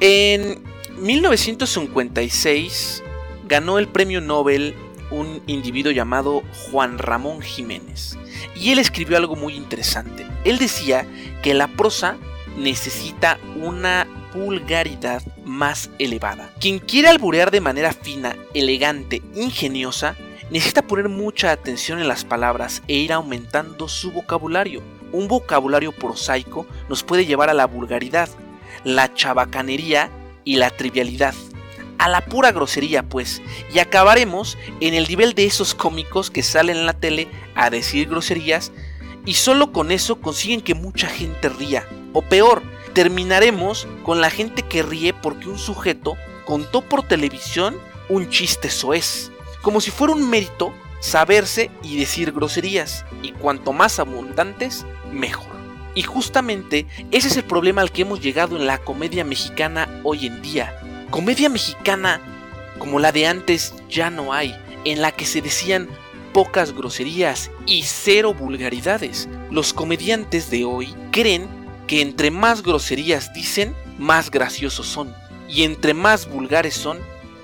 En 0.00 0.62
1956 0.98 3.02
ganó 3.46 3.78
el 3.78 3.88
premio 3.88 4.20
Nobel 4.20 4.74
un 5.10 5.42
individuo 5.46 5.92
llamado 5.92 6.42
Juan 6.70 6.98
Ramón 6.98 7.40
Jiménez. 7.40 8.18
Y 8.54 8.72
él 8.72 8.78
escribió 8.78 9.16
algo 9.16 9.36
muy 9.36 9.54
interesante. 9.54 10.26
Él 10.44 10.58
decía 10.58 11.06
que 11.42 11.54
la 11.54 11.68
prosa 11.68 12.16
necesita 12.56 13.38
una 13.56 14.06
vulgaridad 14.34 15.22
más 15.44 15.90
elevada. 15.98 16.50
Quien 16.60 16.78
quiere 16.78 17.08
alburear 17.08 17.50
de 17.50 17.60
manera 17.60 17.92
fina, 17.92 18.36
elegante, 18.54 19.22
ingeniosa, 19.34 20.16
necesita 20.50 20.82
poner 20.82 21.08
mucha 21.08 21.52
atención 21.52 22.00
en 22.00 22.08
las 22.08 22.24
palabras 22.24 22.82
e 22.88 22.94
ir 22.94 23.12
aumentando 23.12 23.88
su 23.88 24.12
vocabulario. 24.12 24.82
Un 25.12 25.28
vocabulario 25.28 25.92
prosaico 25.92 26.66
nos 26.88 27.02
puede 27.02 27.26
llevar 27.26 27.48
a 27.48 27.54
la 27.54 27.66
vulgaridad, 27.66 28.28
la 28.84 29.14
chabacanería 29.14 30.10
y 30.46 30.56
la 30.56 30.70
trivialidad. 30.70 31.34
A 31.98 32.08
la 32.08 32.24
pura 32.24 32.52
grosería, 32.52 33.02
pues, 33.02 33.42
y 33.74 33.80
acabaremos 33.80 34.56
en 34.80 34.94
el 34.94 35.06
nivel 35.06 35.34
de 35.34 35.44
esos 35.44 35.74
cómicos 35.74 36.30
que 36.30 36.42
salen 36.42 36.78
en 36.78 36.86
la 36.86 36.94
tele 36.94 37.28
a 37.54 37.68
decir 37.68 38.08
groserías 38.08 38.72
y 39.26 39.34
solo 39.34 39.72
con 39.72 39.90
eso 39.92 40.20
consiguen 40.20 40.62
que 40.62 40.74
mucha 40.74 41.08
gente 41.08 41.50
ría. 41.50 41.86
O 42.12 42.22
peor, 42.22 42.62
terminaremos 42.94 43.88
con 44.04 44.20
la 44.20 44.30
gente 44.30 44.62
que 44.62 44.82
ríe 44.82 45.12
porque 45.12 45.48
un 45.48 45.58
sujeto 45.58 46.16
contó 46.46 46.80
por 46.80 47.02
televisión 47.02 47.76
un 48.08 48.30
chiste 48.30 48.70
soez, 48.70 49.32
como 49.62 49.80
si 49.80 49.90
fuera 49.90 50.14
un 50.14 50.30
mérito 50.30 50.72
saberse 51.00 51.70
y 51.82 51.98
decir 51.98 52.32
groserías, 52.32 53.04
y 53.22 53.32
cuanto 53.32 53.72
más 53.72 53.98
abundantes, 53.98 54.86
mejor. 55.12 55.55
Y 55.96 56.02
justamente 56.02 56.86
ese 57.10 57.26
es 57.26 57.36
el 57.36 57.44
problema 57.44 57.80
al 57.80 57.90
que 57.90 58.02
hemos 58.02 58.20
llegado 58.20 58.56
en 58.56 58.66
la 58.66 58.78
comedia 58.78 59.24
mexicana 59.24 59.88
hoy 60.04 60.26
en 60.26 60.42
día. 60.42 60.78
Comedia 61.10 61.48
mexicana 61.48 62.20
como 62.78 63.00
la 63.00 63.12
de 63.12 63.26
antes 63.26 63.74
ya 63.88 64.10
no 64.10 64.34
hay, 64.34 64.54
en 64.84 65.00
la 65.00 65.10
que 65.10 65.24
se 65.24 65.40
decían 65.40 65.88
pocas 66.34 66.72
groserías 66.72 67.50
y 67.64 67.82
cero 67.84 68.34
vulgaridades. 68.34 69.26
Los 69.50 69.72
comediantes 69.72 70.50
de 70.50 70.66
hoy 70.66 70.94
creen 71.10 71.48
que 71.86 72.02
entre 72.02 72.30
más 72.30 72.62
groserías 72.62 73.32
dicen, 73.32 73.74
más 73.98 74.30
graciosos 74.30 74.86
son, 74.86 75.14
y 75.48 75.62
entre 75.62 75.94
más 75.94 76.28
vulgares 76.28 76.74
son, 76.74 76.98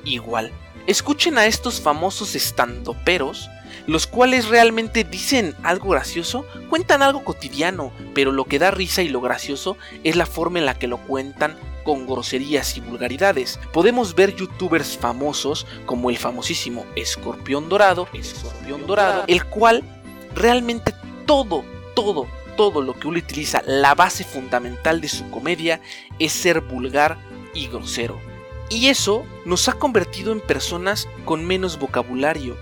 igual. 0.05 0.53
Escuchen 0.87 1.39
a 1.39 1.47
estos 1.47 1.81
famosos 1.81 2.35
estandoperos 2.35 3.49
los 3.87 4.07
cuales 4.07 4.49
realmente 4.49 5.05
dicen 5.05 5.55
algo 5.63 5.91
gracioso, 5.91 6.47
cuentan 6.69 7.03
algo 7.03 7.25
cotidiano, 7.25 7.93
pero 8.15 8.33
lo 8.33 8.45
que 8.45 8.59
da 8.59 8.71
risa 8.71 9.03
y 9.03 9.09
lo 9.09 9.21
gracioso 9.21 9.77
es 10.05 10.17
la 10.17 10.27
forma 10.27 10.59
en 10.59 10.67
la 10.67 10.79
que 10.79 10.89
lo 10.89 10.99
cuentan 10.99 11.57
con 11.85 12.07
groserías 12.07 12.77
y 12.77 12.81
vulgaridades. 12.81 13.59
Podemos 13.73 14.15
ver 14.15 14.35
youtubers 14.35 14.97
famosos 14.97 15.67
como 15.87 16.11
el 16.11 16.19
famosísimo 16.19 16.87
Escorpión 16.97 17.69
Dorado, 17.69 18.09
Escorpión 18.13 18.87
Dorado, 18.87 19.25
el 19.27 19.45
cual 19.45 19.83
realmente 20.35 20.95
todo, 21.27 21.65
todo, 21.95 22.27
todo 22.57 22.83
lo 22.83 22.95
que 22.95 23.09
uno 23.09 23.19
utiliza, 23.19 23.63
la 23.67 23.95
base 23.95 24.25
fundamental 24.25 25.01
de 25.01 25.09
su 25.09 25.29
comedia 25.31 25.81
es 26.19 26.33
ser 26.33 26.61
vulgar 26.61 27.19
y 27.55 27.69
grosero. 27.69 28.21
Y 28.71 28.89
eso 28.89 29.27
nos 29.45 29.69
ha 29.69 29.75
convertido 29.75 30.33
en 30.33 30.41
personas 30.41 31.09
con 31.25 31.45
menos 31.45 31.79
vocabulario, 31.79 32.57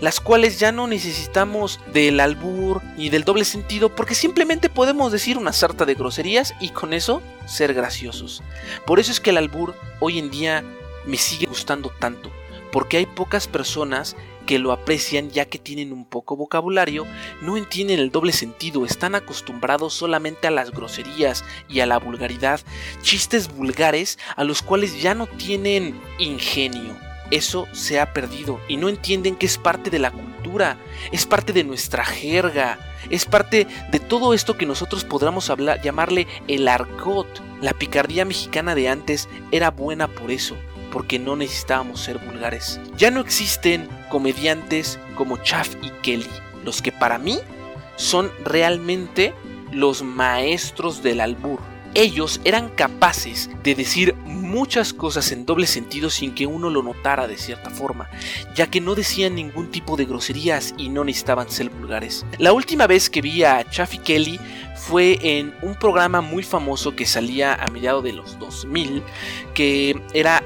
las 0.00 0.20
cuales 0.20 0.58
ya 0.58 0.72
no 0.72 0.86
necesitamos 0.86 1.80
del 1.92 2.20
albur 2.20 2.82
ni 2.96 3.08
del 3.08 3.24
doble 3.24 3.44
sentido 3.44 3.94
porque 3.94 4.14
simplemente 4.14 4.68
podemos 4.68 5.12
decir 5.12 5.38
una 5.38 5.52
sarta 5.52 5.84
de 5.84 5.94
groserías 5.94 6.54
y 6.60 6.70
con 6.70 6.92
eso 6.92 7.22
ser 7.46 7.74
graciosos. 7.74 8.42
Por 8.86 9.00
eso 9.00 9.12
es 9.12 9.20
que 9.20 9.30
el 9.30 9.38
albur 9.38 9.74
hoy 10.00 10.18
en 10.18 10.30
día 10.30 10.64
me 11.06 11.16
sigue 11.16 11.46
gustando 11.46 11.90
tanto, 11.98 12.30
porque 12.72 12.96
hay 12.96 13.06
pocas 13.06 13.46
personas 13.48 14.16
que 14.46 14.58
lo 14.58 14.72
aprecian 14.72 15.30
ya 15.30 15.46
que 15.46 15.58
tienen 15.58 15.92
un 15.92 16.04
poco 16.04 16.36
vocabulario, 16.36 17.06
no 17.42 17.56
entienden 17.56 17.98
el 17.98 18.10
doble 18.10 18.32
sentido, 18.32 18.86
están 18.86 19.14
acostumbrados 19.14 19.92
solamente 19.92 20.46
a 20.46 20.52
las 20.52 20.70
groserías 20.70 21.44
y 21.68 21.80
a 21.80 21.86
la 21.86 21.98
vulgaridad, 21.98 22.60
chistes 23.02 23.52
vulgares 23.52 24.18
a 24.36 24.44
los 24.44 24.62
cuales 24.62 25.02
ya 25.02 25.14
no 25.14 25.26
tienen 25.26 26.00
ingenio. 26.18 27.05
Eso 27.30 27.66
se 27.72 28.00
ha 28.00 28.12
perdido 28.12 28.60
y 28.68 28.76
no 28.76 28.88
entienden 28.88 29.36
que 29.36 29.46
es 29.46 29.58
parte 29.58 29.90
de 29.90 29.98
la 29.98 30.10
cultura, 30.10 30.76
es 31.10 31.26
parte 31.26 31.52
de 31.52 31.64
nuestra 31.64 32.04
jerga, 32.04 32.78
es 33.10 33.24
parte 33.24 33.66
de 33.90 34.00
todo 34.00 34.32
esto 34.32 34.56
que 34.56 34.66
nosotros 34.66 35.04
podríamos 35.04 35.50
hablar, 35.50 35.82
llamarle 35.82 36.26
el 36.48 36.68
argot. 36.68 37.26
La 37.60 37.72
picardía 37.72 38.24
mexicana 38.24 38.74
de 38.74 38.88
antes 38.88 39.28
era 39.50 39.70
buena 39.70 40.06
por 40.08 40.30
eso, 40.30 40.56
porque 40.92 41.18
no 41.18 41.34
necesitábamos 41.34 42.00
ser 42.00 42.18
vulgares. 42.18 42.80
Ya 42.96 43.10
no 43.10 43.20
existen 43.20 43.88
comediantes 44.08 44.98
como 45.16 45.38
Chaff 45.38 45.74
y 45.82 45.90
Kelly, 46.02 46.30
los 46.64 46.80
que 46.80 46.92
para 46.92 47.18
mí 47.18 47.40
son 47.96 48.30
realmente 48.44 49.34
los 49.72 50.02
maestros 50.02 51.02
del 51.02 51.20
albur 51.20 51.60
ellos 51.96 52.42
eran 52.44 52.68
capaces 52.68 53.48
de 53.62 53.74
decir 53.74 54.14
muchas 54.46 54.92
cosas 54.92 55.32
en 55.32 55.44
doble 55.44 55.66
sentido 55.66 56.08
sin 56.08 56.34
que 56.34 56.46
uno 56.46 56.70
lo 56.70 56.82
notara 56.82 57.26
de 57.26 57.36
cierta 57.36 57.70
forma, 57.70 58.08
ya 58.54 58.68
que 58.68 58.80
no 58.80 58.94
decían 58.94 59.34
ningún 59.34 59.70
tipo 59.70 59.96
de 59.96 60.06
groserías 60.06 60.74
y 60.78 60.88
no 60.88 61.04
necesitaban 61.04 61.50
ser 61.50 61.68
vulgares. 61.70 62.24
La 62.38 62.52
última 62.52 62.86
vez 62.86 63.10
que 63.10 63.20
vi 63.20 63.44
a 63.44 63.68
Chaffy 63.68 63.98
Kelly 63.98 64.40
fue 64.76 65.18
en 65.20 65.54
un 65.62 65.74
programa 65.74 66.20
muy 66.20 66.42
famoso 66.42 66.94
que 66.94 67.06
salía 67.06 67.54
a 67.54 67.68
mediados 67.68 68.04
de 68.04 68.12
los 68.12 68.38
2000, 68.38 69.02
que 69.54 70.00
era 70.14 70.42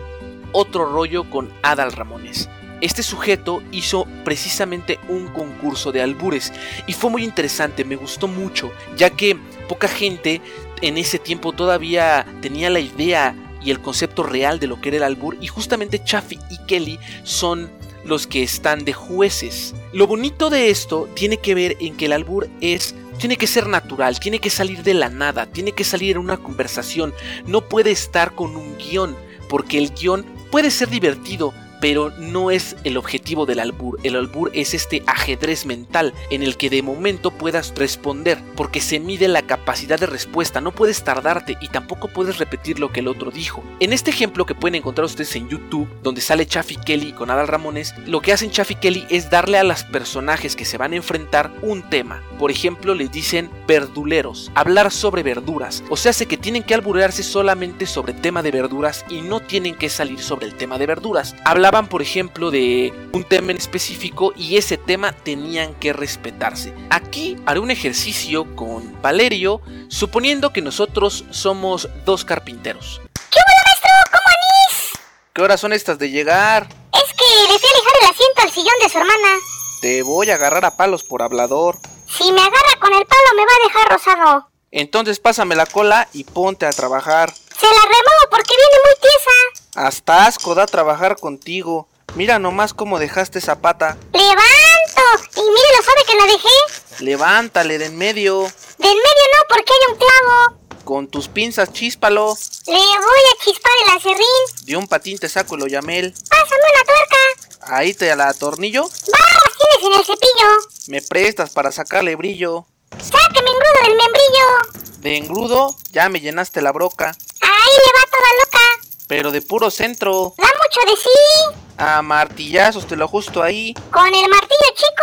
otro 0.53 0.87
rollo 0.87 1.29
con 1.29 1.51
Adal 1.63 1.93
Ramones. 1.93 2.49
Este 2.81 3.03
sujeto 3.03 3.63
hizo 3.73 4.07
precisamente 4.25 4.99
un 5.09 5.29
concurso 5.29 5.93
de 5.93 6.01
albures 6.01 6.53
y 6.87 6.95
fue 6.95 7.11
muy 7.11 7.25
interesante, 7.25 7.85
me 7.85 7.97
gustó 7.97 8.27
mucho, 8.27 8.73
ya 8.97 9.11
que 9.11 9.37
poca 9.69 9.87
gente 9.87 10.41
en 10.81 10.97
ese 10.97 11.19
tiempo 11.19 11.53
todavía 11.53 12.25
tenía 12.41 12.71
la 12.71 12.81
idea 12.81 13.35
y 13.63 13.71
el 13.71 13.81
concepto 13.81 14.23
real 14.23 14.59
de 14.59 14.67
lo 14.67 14.81
que 14.81 14.89
era 14.89 14.99
el 14.99 15.03
albur 15.03 15.37
y 15.41 15.47
justamente 15.47 16.03
Chaffee 16.03 16.39
y 16.51 16.59
Kelly 16.67 16.99
son 17.23 17.71
los 18.05 18.27
que 18.27 18.43
están 18.43 18.85
de 18.85 18.93
jueces. 18.93 19.75
Lo 19.93 20.07
bonito 20.07 20.51
de 20.51 20.71
esto 20.71 21.09
tiene 21.15 21.37
que 21.37 21.55
ver 21.55 21.77
en 21.81 21.97
que 21.97 22.07
el 22.07 22.13
albur 22.13 22.49
es 22.61 22.95
tiene 23.19 23.37
que 23.37 23.47
ser 23.47 23.67
natural, 23.67 24.19
tiene 24.19 24.39
que 24.39 24.49
salir 24.49 24.83
de 24.83 24.95
la 24.95 25.11
nada, 25.11 25.45
tiene 25.45 25.73
que 25.73 25.85
salir 25.85 26.13
en 26.13 26.23
una 26.23 26.39
conversación, 26.39 27.13
no 27.47 27.69
puede 27.69 27.91
estar 27.91 28.35
con 28.35 28.57
un 28.57 28.79
guion, 28.79 29.15
porque 29.47 29.77
el 29.77 29.93
guion 29.93 30.25
puede 30.51 30.71
ser 30.71 30.89
divertido, 30.89 31.53
pero 31.81 32.11
no 32.19 32.51
es 32.51 32.77
el 32.85 32.97
objetivo 32.97 33.47
del 33.47 33.61
albur. 33.61 33.99
El 34.03 34.17
albur 34.17 34.51
es 34.55 34.75
este 34.75 35.03
ajedrez 35.07 35.67
mental 35.67 36.15
en 36.31 36.43
el 36.43 36.57
que 36.57 36.71
de 36.71 36.83
momento 36.83 37.31
puedas 37.31 37.75
responder, 37.75 38.39
porque 38.57 38.81
se 38.81 39.01
mide 39.01 39.29
la 39.29 39.43
capacidad 39.43 39.99
de 39.99 40.07
respuesta, 40.07 40.61
no 40.61 40.73
puedes 40.73 41.03
tardarte 41.03 41.57
y 41.61 41.69
tampoco 41.69 42.09
puedes 42.09 42.39
repetir 42.39 42.79
lo 42.79 42.93
que 42.93 43.01
el 43.01 43.09
otro 43.09 43.31
dijo. 43.31 43.65
En 43.81 43.93
este 43.93 44.11
ejemplo 44.11 44.47
que 44.47 44.55
pueden 44.55 44.77
encontrar 44.77 45.05
ustedes 45.05 45.35
en 45.37 45.49
YouTube, 45.49 45.89
donde 46.03 46.21
sale 46.21 46.47
Chaffy 46.47 46.77
Kelly 46.77 47.13
con 47.13 47.31
Adal 47.31 47.49
Ramones, 47.49 47.95
lo 48.07 48.21
que 48.21 48.33
hacen 48.33 48.51
Chaffy 48.51 48.75
Kelly 48.75 49.07
es 49.11 49.31
darle 49.31 49.59
a 49.59 49.65
los 49.65 49.85
personajes 49.85 50.57
que 50.57 50.65
se 50.65 50.79
van 50.79 50.93
a 50.93 50.97
enfrentar 50.97 51.51
un 51.63 51.89
tema. 51.89 52.23
Por 52.39 52.51
ejemplo, 52.51 52.95
les 52.95 53.11
dicen 53.11 53.51
verduleros, 53.67 54.51
hablar 54.55 54.91
sobre 54.91 55.23
verduras, 55.23 55.83
o 55.89 55.97
sea, 55.97 56.13
sé 56.13 56.27
que 56.27 56.37
tienen 56.37 56.63
que 56.63 56.75
alburearse 56.75 57.23
solamente 57.23 57.87
sobre 57.87 58.13
tema 58.13 58.43
de 58.43 58.51
verduras 58.51 59.05
y 59.09 59.21
no 59.21 59.41
tienen 59.41 59.75
que 59.75 59.89
salir 59.89 60.21
sobre 60.21 60.47
el 60.47 60.55
tema 60.55 60.79
de 60.79 60.87
verduras. 60.87 61.35
Hablar 61.45 61.70
por 61.71 62.03
ejemplo, 62.03 62.51
de 62.51 62.93
un 63.13 63.23
tema 63.23 63.53
en 63.53 63.57
específico 63.57 64.33
y 64.37 64.57
ese 64.57 64.77
tema 64.77 65.13
tenían 65.13 65.73
que 65.75 65.93
respetarse. 65.93 66.75
Aquí 66.91 67.37
haré 67.47 67.61
un 67.61 67.71
ejercicio 67.71 68.57
con 68.57 69.01
Valerio, 69.01 69.61
suponiendo 69.89 70.53
que 70.53 70.63
nosotros 70.63 71.25
somos 71.31 71.89
dos 72.05 72.25
carpinteros. 72.25 73.01
¿Qué 73.31 73.39
hola, 73.39 73.63
maestro? 73.67 73.91
¿Cómo 74.11 74.27
anís? 74.27 74.99
¿Qué 75.33 75.43
horas 75.43 75.61
son 75.61 75.73
estas 75.73 75.99
de 75.99 76.11
llegar? 76.11 76.67
Es 76.93 77.15
que 77.15 77.53
le 77.53 77.59
fui 77.59 77.69
a 77.69 77.79
dejar 77.79 77.95
el 78.03 78.11
asiento 78.11 78.43
al 78.43 78.51
sillón 78.51 78.75
de 78.83 78.89
su 78.89 78.99
hermana. 78.99 79.39
Te 79.81 80.03
voy 80.03 80.31
a 80.31 80.35
agarrar 80.35 80.65
a 80.65 80.77
palos 80.77 81.05
por 81.05 81.23
hablador. 81.23 81.79
Si 82.09 82.33
me 82.33 82.41
agarra 82.41 82.81
con 82.81 82.93
el 82.93 83.07
palo 83.07 83.37
me 83.37 83.43
va 83.43 83.53
a 83.53 83.69
dejar 83.69 83.93
rosado. 83.93 84.51
Entonces 84.73 85.21
pásame 85.21 85.55
la 85.55 85.67
cola 85.67 86.09
y 86.13 86.25
ponte 86.25 86.67
a 86.67 86.71
trabajar. 86.71 87.33
Se 87.33 87.67
la 87.67 87.83
remuevo 87.83 88.25
porque 88.29 88.55
viene 88.57 88.77
muy 88.85 88.95
tiesa. 89.01 89.40
Hasta 89.75 90.27
asco 90.27 90.55
da 90.55 90.67
trabajar 90.67 91.17
contigo. 91.17 91.89
Mira 92.15 92.39
nomás 92.39 92.75
cómo 92.75 92.99
dejaste 92.99 93.39
esa 93.39 93.61
pata. 93.61 93.97
¡Levanto! 94.13 95.03
Y 95.37 95.41
mire 95.41 95.77
lo 95.77 95.83
sabe 95.85 96.05
que 96.07 96.15
la 96.17 96.25
dejé. 96.25 97.05
Levántale 97.05 97.79
de 97.79 97.87
en 97.87 97.97
medio. 97.97 98.43
De 98.43 98.89
en 98.89 98.97
medio 98.97 99.25
no, 99.37 99.45
porque 99.49 99.73
hay 99.73 99.93
un 99.93 99.99
clavo. 99.99 100.61
Con 100.85 101.09
tus 101.09 101.29
pinzas 101.29 101.73
chíspalo. 101.73 102.37
Le 102.67 102.73
voy 102.73 102.81
a 102.81 103.45
chispar 103.45 103.73
el 103.85 103.97
acerrín. 103.97 104.67
De 104.67 104.77
un 104.77 104.89
patín 104.89 105.19
te 105.19 105.29
saco 105.29 105.55
el 105.55 105.63
oyamel. 105.63 106.15
Pásame 106.29 106.63
una 106.75 106.85
tuerca. 106.85 107.75
Ahí 107.77 107.95
te 107.95 108.15
la 108.17 108.29
atornillo. 108.29 108.83
¡Barras 108.83 109.55
tienes 109.59 109.87
en 109.87 110.01
el 110.01 110.05
cepillo! 110.05 110.49
Me 110.89 111.03
prestas 111.03 111.51
para 111.51 111.71
sacarle 111.71 112.17
brillo. 112.17 112.67
¡Sáqueme 112.91 113.51
engrudo 113.51 113.83
del 113.85 113.97
membrillo! 113.97 114.99
De 114.99 115.17
engrudo 115.17 115.77
ya 115.93 116.09
me 116.09 116.21
llenaste 116.21 116.61
la 116.61 116.73
broca. 116.73 117.17
¡Ahí 117.41 117.77
le 117.87 117.93
va 117.93 118.07
toda 118.11 118.35
loca! 118.45 118.90
Pero 119.11 119.33
de 119.33 119.43
puro 119.43 119.73
centro. 119.73 120.35
Da 120.39 120.47
mucho 120.47 120.89
de 120.89 120.97
sí. 120.97 121.59
A 121.79 122.01
martillazos 122.01 122.87
te 122.87 122.95
lo 122.95 123.09
justo 123.09 123.43
ahí. 123.43 123.75
¿Con 123.91 124.07
el 124.07 124.29
martillo 124.29 124.71
chico? 124.73 125.03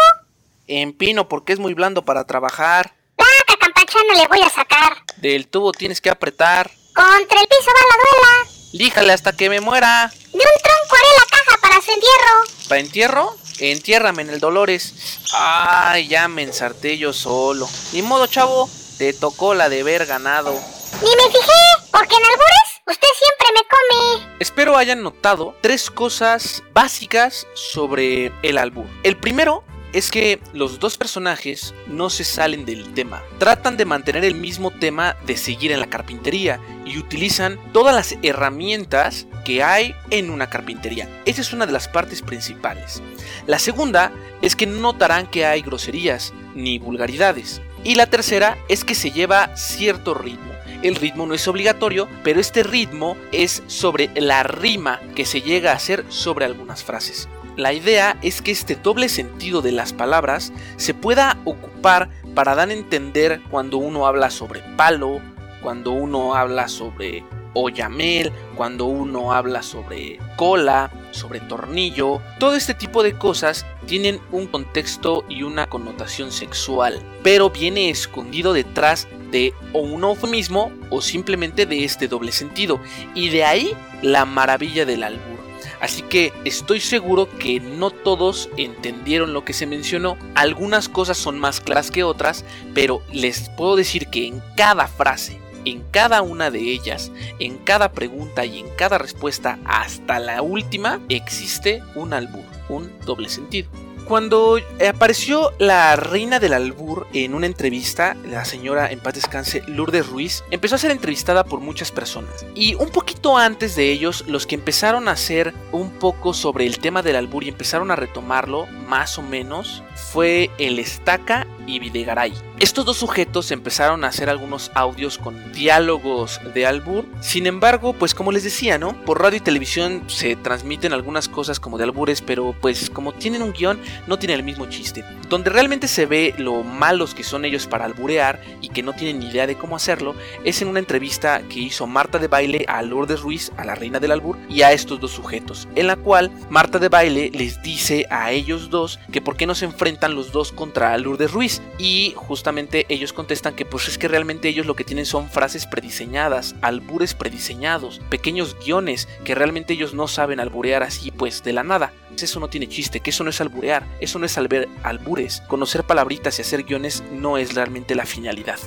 Empino 0.65 1.27
porque 1.27 1.51
es 1.51 1.59
muy 1.59 1.73
blando 1.73 2.05
para 2.05 2.23
trabajar. 2.23 2.93
Placa 3.17 3.59
campachana 3.59 4.13
le 4.13 4.27
voy 4.29 4.41
a 4.43 4.49
sacar. 4.49 4.95
Del 5.17 5.49
tubo 5.49 5.73
tienes 5.73 5.99
que 5.99 6.09
apretar. 6.09 6.71
Contra 6.95 7.41
el 7.41 7.47
piso 7.49 7.67
va 7.67 7.81
la 7.81 7.97
duela. 7.97 8.49
Líjale 8.71 9.11
hasta 9.11 9.33
que 9.33 9.49
me 9.49 9.59
muera. 9.59 10.09
De 10.31 10.37
un 10.37 10.61
tronco 10.63 10.95
haré 10.95 11.17
la 11.19 11.25
caja 11.29 11.57
para 11.59 11.81
su 11.81 11.91
entierro. 11.91 12.67
¿Para 12.69 12.79
entierro? 12.79 13.35
Entiérrame 13.59 14.21
en 14.21 14.29
el 14.29 14.39
Dolores. 14.39 15.19
Ay, 15.33 16.07
ya 16.07 16.29
me 16.29 16.43
ensarté 16.43 16.97
yo 16.97 17.11
solo. 17.11 17.67
Ni 17.91 18.01
modo, 18.03 18.27
chavo. 18.27 18.69
Te 18.97 19.11
tocó 19.11 19.53
la 19.53 19.67
de 19.67 19.81
haber 19.81 20.05
ganado. 20.05 20.53
Ni 21.01 21.09
me 21.09 21.29
fijé, 21.29 21.59
porque 21.91 22.15
en 22.15 22.23
albures 22.23 22.66
usted 22.87 23.07
siempre 23.19 23.47
me 23.53 23.61
come. 23.67 24.37
Espero 24.39 24.77
hayan 24.77 25.03
notado 25.03 25.55
tres 25.61 25.91
cosas 25.91 26.63
básicas 26.73 27.47
sobre 27.53 28.31
el 28.43 28.57
albur. 28.57 28.85
El 29.03 29.17
primero 29.17 29.63
es 29.93 30.11
que 30.11 30.39
los 30.53 30.79
dos 30.79 30.97
personajes 30.97 31.73
no 31.87 32.09
se 32.09 32.23
salen 32.23 32.65
del 32.65 32.93
tema. 32.93 33.23
Tratan 33.39 33.77
de 33.77 33.85
mantener 33.85 34.25
el 34.25 34.35
mismo 34.35 34.71
tema 34.71 35.15
de 35.25 35.37
seguir 35.37 35.71
en 35.71 35.79
la 35.79 35.89
carpintería 35.89 36.59
y 36.85 36.97
utilizan 36.97 37.57
todas 37.71 37.95
las 37.95 38.15
herramientas 38.21 39.27
que 39.45 39.63
hay 39.63 39.95
en 40.09 40.29
una 40.29 40.49
carpintería. 40.49 41.09
Esa 41.25 41.41
es 41.41 41.53
una 41.53 41.65
de 41.65 41.71
las 41.71 41.87
partes 41.87 42.21
principales. 42.21 43.01
La 43.47 43.59
segunda 43.59 44.11
es 44.41 44.55
que 44.55 44.67
no 44.67 44.79
notarán 44.81 45.27
que 45.27 45.45
hay 45.45 45.61
groserías 45.61 46.33
ni 46.53 46.79
vulgaridades. 46.79 47.61
Y 47.83 47.95
la 47.95 48.07
tercera 48.07 48.57
es 48.67 48.83
que 48.83 48.95
se 48.95 49.11
lleva 49.11 49.55
cierto 49.55 50.13
ritmo. 50.13 50.56
El 50.83 50.95
ritmo 50.95 51.25
no 51.25 51.33
es 51.33 51.47
obligatorio, 51.47 52.07
pero 52.23 52.39
este 52.39 52.63
ritmo 52.63 53.17
es 53.31 53.63
sobre 53.67 54.09
la 54.15 54.43
rima 54.43 54.99
que 55.15 55.25
se 55.25 55.41
llega 55.41 55.71
a 55.71 55.75
hacer 55.75 56.05
sobre 56.09 56.45
algunas 56.45 56.83
frases. 56.83 57.27
La 57.55 57.73
idea 57.73 58.17
es 58.21 58.43
que 58.43 58.51
este 58.51 58.75
doble 58.75 59.09
sentido 59.09 59.63
de 59.63 59.71
las 59.71 59.91
palabras 59.91 60.53
se 60.75 60.93
pueda 60.93 61.37
ocupar 61.43 62.09
para 62.35 62.53
dar 62.53 62.69
a 62.69 62.73
entender 62.73 63.41
cuando 63.49 63.77
uno 63.77 64.05
habla 64.05 64.29
sobre 64.29 64.61
palo, 64.75 65.19
cuando 65.63 65.91
uno 65.91 66.35
habla 66.35 66.67
sobre 66.67 67.23
oyamel, 67.53 68.31
cuando 68.55 68.85
uno 68.85 69.33
habla 69.33 69.63
sobre 69.63 70.19
cola, 70.35 70.91
sobre 71.11 71.39
tornillo. 71.39 72.21
Todo 72.39 72.55
este 72.55 72.73
tipo 72.73 73.01
de 73.01 73.13
cosas 73.13 73.65
tienen 73.87 74.19
un 74.31 74.47
contexto 74.47 75.25
y 75.27 75.43
una 75.43 75.67
connotación 75.67 76.31
sexual, 76.31 77.01
pero 77.23 77.49
viene 77.49 77.89
escondido 77.89 78.53
detrás 78.53 79.07
de 79.31 79.53
o 79.73 79.79
un 79.79 80.03
eufemismo 80.03 80.71
o 80.89 81.01
simplemente 81.01 81.65
de 81.65 81.83
este 81.83 82.07
doble 82.07 82.31
sentido. 82.31 82.79
Y 83.15 83.29
de 83.29 83.45
ahí 83.45 83.71
la 84.01 84.25
maravilla 84.25 84.85
del 84.85 85.03
albur. 85.03 85.37
Así 85.79 86.01
que 86.01 86.33
estoy 86.43 86.79
seguro 86.79 87.29
que 87.37 87.59
no 87.59 87.91
todos 87.91 88.49
entendieron 88.57 89.33
lo 89.33 89.45
que 89.45 89.53
se 89.53 89.67
mencionó. 89.67 90.17
Algunas 90.35 90.89
cosas 90.89 91.17
son 91.17 91.39
más 91.39 91.61
claras 91.61 91.91
que 91.91 92.03
otras, 92.03 92.45
pero 92.73 93.01
les 93.11 93.49
puedo 93.49 93.75
decir 93.75 94.07
que 94.07 94.27
en 94.27 94.41
cada 94.55 94.87
frase, 94.87 95.39
en 95.65 95.83
cada 95.91 96.21
una 96.21 96.49
de 96.49 96.59
ellas, 96.59 97.11
en 97.39 97.57
cada 97.57 97.91
pregunta 97.91 98.45
y 98.45 98.59
en 98.59 98.69
cada 98.75 98.97
respuesta 98.97 99.59
hasta 99.65 100.19
la 100.19 100.41
última, 100.41 100.99
existe 101.09 101.83
un 101.95 102.13
albur, 102.13 102.45
un 102.69 102.91
doble 103.05 103.29
sentido. 103.29 103.69
Cuando 104.07 104.57
apareció 104.87 105.51
la 105.59 105.97
reina 105.97 106.39
del 106.39 106.53
albur 106.53 107.07
en 107.11 107.33
una 107.33 107.45
entrevista, 107.45 108.15
la 108.25 108.45
señora 108.45 108.89
en 108.89 109.01
paz 109.01 109.15
descanse 109.15 109.63
Lourdes 109.67 110.07
Ruiz, 110.07 110.45
empezó 110.49 110.75
a 110.75 110.77
ser 110.77 110.91
entrevistada 110.91 111.43
por 111.43 111.59
muchas 111.59 111.91
personas. 111.91 112.45
Y 112.55 112.75
un 112.75 112.89
poquito 112.89 113.37
antes 113.37 113.75
de 113.75 113.91
ellos, 113.91 114.23
los 114.25 114.47
que 114.47 114.55
empezaron 114.55 115.09
a 115.09 115.11
hacer 115.11 115.53
un 115.73 115.91
poco 115.91 116.33
sobre 116.33 116.65
el 116.65 116.79
tema 116.79 117.01
del 117.01 117.17
albur 117.17 117.43
y 117.43 117.49
empezaron 117.49 117.91
a 117.91 117.97
retomarlo, 117.97 118.65
más 118.87 119.17
o 119.17 119.23
menos, 119.23 119.83
fue 119.93 120.51
el 120.57 120.79
Estaca 120.79 121.45
y 121.65 121.79
Videgaray. 121.79 122.33
Estos 122.59 122.85
dos 122.85 122.97
sujetos 122.97 123.51
empezaron 123.51 124.03
a 124.03 124.07
hacer 124.07 124.31
algunos 124.31 124.71
audios 124.73 125.19
con 125.19 125.51
diálogos 125.51 126.41
de 126.55 126.65
albur. 126.65 127.05
Sin 127.21 127.45
embargo, 127.45 127.93
pues 127.93 128.15
como 128.15 128.31
les 128.31 128.43
decía, 128.43 128.79
¿no? 128.79 128.99
Por 129.03 129.21
radio 129.21 129.37
y 129.37 129.41
televisión 129.41 130.01
se 130.07 130.35
transmiten 130.35 130.91
algunas 130.91 131.29
cosas 131.29 131.59
como 131.59 131.77
de 131.77 131.83
albures, 131.83 132.23
pero 132.23 132.55
pues 132.59 132.89
como 132.89 133.13
tienen 133.13 133.43
un 133.43 133.53
guion, 133.53 133.79
no 134.07 134.17
tienen 134.17 134.39
el 134.39 134.43
mismo 134.43 134.65
chiste. 134.65 135.05
Donde 135.29 135.51
realmente 135.51 135.87
se 135.87 136.07
ve 136.07 136.33
lo 136.39 136.63
malos 136.63 137.13
que 137.13 137.23
son 137.23 137.45
ellos 137.45 137.67
para 137.67 137.85
alburear 137.85 138.41
y 138.59 138.69
que 138.69 138.81
no 138.81 138.93
tienen 138.93 139.19
ni 139.19 139.27
idea 139.27 139.45
de 139.45 139.55
cómo 139.55 139.75
hacerlo, 139.75 140.15
es 140.43 140.59
en 140.59 140.69
una 140.69 140.79
entrevista 140.79 141.43
que 141.47 141.59
hizo 141.59 141.85
Marta 141.85 142.17
de 142.17 142.27
Baile 142.27 142.65
a 142.67 142.81
Lourdes 142.81 143.21
Ruiz, 143.21 143.51
a 143.57 143.65
la 143.65 143.75
reina 143.75 143.99
del 143.99 144.13
albur, 144.13 144.35
y 144.49 144.63
a 144.63 144.71
estos 144.71 144.99
dos 144.99 145.11
sujetos, 145.11 145.67
en 145.75 145.85
la 145.85 145.95
cual 145.95 146.31
Marta 146.49 146.79
de 146.79 146.89
Baile 146.89 147.29
les 147.35 147.61
dice 147.61 148.07
a 148.09 148.31
ellos 148.31 148.71
dos 148.71 148.99
que 149.11 149.21
por 149.21 149.37
qué 149.37 149.45
no 149.45 149.53
se 149.53 149.65
enfrentan 149.65 150.15
los 150.15 150.31
dos 150.31 150.51
contra 150.51 150.97
Lourdes 150.97 151.31
Ruiz. 151.31 151.61
Y 151.77 152.13
justamente 152.15 152.46
ellos 152.89 153.13
contestan 153.13 153.55
que 153.55 153.65
pues 153.65 153.87
es 153.87 153.97
que 153.97 154.07
realmente 154.07 154.47
ellos 154.47 154.65
lo 154.65 154.75
que 154.75 154.83
tienen 154.83 155.05
son 155.05 155.29
frases 155.29 155.65
prediseñadas, 155.65 156.55
albures 156.61 157.13
prediseñados, 157.13 157.99
pequeños 158.09 158.57
guiones 158.63 159.07
que 159.25 159.35
realmente 159.35 159.73
ellos 159.73 159.93
no 159.93 160.07
saben 160.07 160.39
alburear 160.39 160.83
así 160.83 161.11
pues 161.11 161.43
de 161.43 161.53
la 161.53 161.63
nada. 161.63 161.91
Eso 162.17 162.39
no 162.39 162.47
tiene 162.47 162.67
chiste, 162.67 163.01
que 163.01 163.09
eso 163.09 163.23
no 163.23 163.29
es 163.29 163.41
alburear, 163.41 163.85
eso 163.99 164.17
no 164.17 164.25
es 164.25 164.37
alber 164.37 164.67
albures. 164.83 165.41
Conocer 165.41 165.83
palabritas 165.83 166.39
y 166.39 166.41
hacer 166.41 166.63
guiones 166.63 167.03
no 167.11 167.37
es 167.37 167.53
realmente 167.53 167.95
la 167.95 168.05
finalidad. 168.05 168.57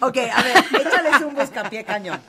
Ok, 0.00 0.18
a 0.18 0.42
ver, 0.42 0.56
échales 0.80 1.20
un 1.22 1.34
buscapié 1.34 1.84
cañón. 1.84 2.20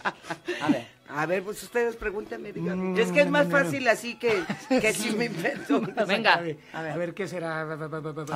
A 0.62 0.70
ver. 0.70 0.95
A 1.08 1.28
ver, 1.28 1.44
pues 1.44 1.62
ustedes 1.62 1.96
pregúntenme, 1.96 2.52
díganme. 2.52 2.82
Mm, 2.84 2.98
es 3.00 3.12
que 3.12 3.22
es 3.22 3.30
más 3.30 3.48
fácil 3.48 3.88
así 3.88 4.16
que, 4.16 4.44
que 4.70 4.92
si 4.92 5.12
me 5.16 5.26
invento. 5.26 5.80
Venga. 6.08 6.34
A 6.34 6.42
ver, 6.42 6.58
a 6.74 6.98
ver, 6.98 7.14
¿qué 7.14 7.28
será? 7.28 7.62
A 7.62 7.66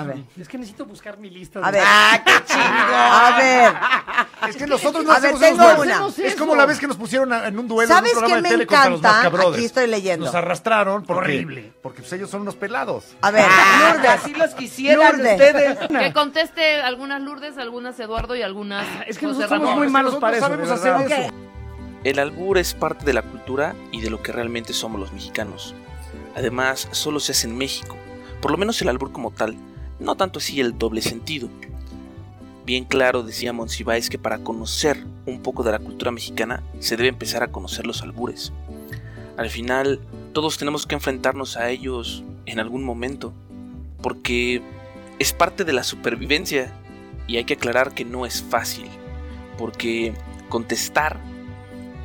ver. 0.03 0.17
Es 0.39 0.47
que 0.47 0.57
necesito 0.59 0.85
buscar 0.85 1.17
mi 1.17 1.31
lista. 1.31 1.61
A 1.63 1.71
ver. 1.71 1.81
¡Ah, 1.83 2.21
qué 2.23 2.31
chingo! 2.45 2.61
A 2.93 3.37
ver. 3.39 4.49
Es 4.49 4.55
que 4.55 4.67
nosotros 4.67 5.03
no 5.03 5.11
A 5.11 5.19
ver, 5.19 5.33
hacemos 5.33 5.39
tengo 5.41 5.63
esos 5.63 5.83
una. 5.83 5.95
duelos. 5.97 6.19
Es 6.19 6.35
como 6.35 6.55
la 6.55 6.65
vez 6.67 6.79
que 6.79 6.87
nos 6.87 6.95
pusieron 6.97 7.33
a- 7.33 7.47
en 7.47 7.57
un 7.57 7.67
duelo 7.67 7.89
en 7.91 7.97
¿Sabes 7.97 8.13
un 8.13 8.19
programa 8.19 8.35
qué 8.35 8.35
de 8.35 8.41
me 8.43 8.49
tele 8.49 8.67
contra 8.67 8.89
los 8.89 8.99
encanta? 8.99 9.13
Mascabrothers. 9.17 9.55
Aquí 9.57 9.65
estoy 9.65 9.87
leyendo. 9.87 10.25
Nos 10.27 10.35
arrastraron 10.35 11.03
porque, 11.05 11.19
Horrible. 11.23 11.73
porque 11.81 12.01
pues, 12.01 12.13
ellos 12.13 12.29
son 12.29 12.41
unos 12.43 12.55
pelados. 12.55 13.15
A 13.21 13.31
ver, 13.31 13.45
Ah, 13.49 13.93
Lourdes. 13.93 14.11
así 14.11 14.33
los 14.35 14.53
quisieran 14.53 15.17
Lourdes. 15.17 15.31
ustedes. 15.33 15.77
Que 15.87 16.13
conteste 16.13 16.81
algunas 16.81 17.19
Lourdes, 17.21 17.57
algunas 17.57 17.99
Eduardo 17.99 18.35
y 18.35 18.43
algunas 18.43 18.85
Es 19.07 19.17
que 19.17 19.25
José 19.25 19.39
nosotros 19.39 19.49
somos 19.49 19.61
Ramón. 19.69 19.75
muy 19.77 19.87
es 19.87 19.89
que 19.89 19.93
malos 19.93 20.13
nosotros 20.13 20.21
para 20.21 20.37
eso. 20.37 20.45
sabemos 20.45 20.67
de 20.67 20.73
hacer 20.75 21.23
eso. 21.25 21.33
El 22.03 22.17
albur 22.19 22.57
es 22.57 22.73
parte 22.73 23.05
de 23.05 23.13
la 23.13 23.21
cultura 23.21 23.75
y 23.91 23.99
de 23.99 24.09
lo 24.09 24.23
que 24.23 24.31
realmente 24.31 24.71
somos 24.71 25.01
los 25.01 25.11
mexicanos. 25.11 25.75
Además, 26.33 26.87
solo 26.91 27.19
se 27.19 27.33
hace 27.33 27.47
en 27.47 27.57
México, 27.57 27.97
por 28.41 28.51
lo 28.51 28.57
menos 28.57 28.81
el 28.81 28.87
albur 28.87 29.11
como 29.11 29.31
tal, 29.31 29.57
no 29.99 30.15
tanto 30.15 30.39
así 30.39 30.61
el 30.61 30.77
doble 30.77 31.01
sentido. 31.01 31.49
Bien 32.65 32.85
claro 32.85 33.23
decía 33.23 33.51
Monsiváis 33.51 34.09
que 34.09 34.17
para 34.17 34.39
conocer 34.39 35.03
un 35.25 35.41
poco 35.41 35.63
de 35.63 35.71
la 35.71 35.79
cultura 35.79 36.11
mexicana 36.11 36.63
se 36.79 36.95
debe 36.95 37.09
empezar 37.09 37.43
a 37.43 37.51
conocer 37.51 37.85
los 37.85 38.01
albures. 38.01 38.53
Al 39.35 39.49
final, 39.49 39.99
todos 40.33 40.57
tenemos 40.57 40.85
que 40.85 40.95
enfrentarnos 40.95 41.57
a 41.57 41.69
ellos 41.69 42.23
en 42.45 42.59
algún 42.59 42.83
momento, 42.83 43.33
porque 44.01 44.61
es 45.17 45.33
parte 45.33 45.65
de 45.65 45.73
la 45.73 45.83
supervivencia 45.83 46.71
y 47.27 47.37
hay 47.37 47.43
que 47.43 47.55
aclarar 47.55 47.93
que 47.93 48.05
no 48.05 48.25
es 48.25 48.41
fácil, 48.41 48.85
porque 49.57 50.13
contestar 50.47 51.19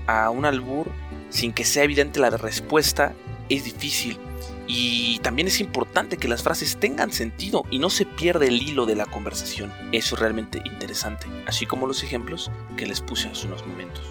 a 0.06 0.30
un 0.30 0.44
albur 0.44 0.86
sin 1.30 1.52
que 1.52 1.64
sea 1.64 1.84
evidente 1.84 2.20
la 2.20 2.30
respuesta 2.30 3.12
es 3.48 3.64
difícil. 3.64 4.18
Y 4.66 5.18
también 5.18 5.48
es 5.48 5.60
importante 5.60 6.16
que 6.16 6.26
las 6.28 6.42
frases 6.42 6.78
tengan 6.80 7.12
sentido 7.12 7.64
y 7.70 7.78
no 7.78 7.90
se 7.90 8.06
pierda 8.06 8.46
el 8.46 8.62
hilo 8.62 8.86
de 8.86 8.96
la 8.96 9.04
conversación. 9.04 9.72
Eso 9.92 10.14
es 10.14 10.20
realmente 10.20 10.62
interesante, 10.64 11.26
así 11.46 11.66
como 11.66 11.86
los 11.86 12.02
ejemplos 12.02 12.50
que 12.76 12.86
les 12.86 13.00
puse 13.02 13.28
hace 13.28 13.46
unos 13.46 13.66
momentos. 13.66 14.02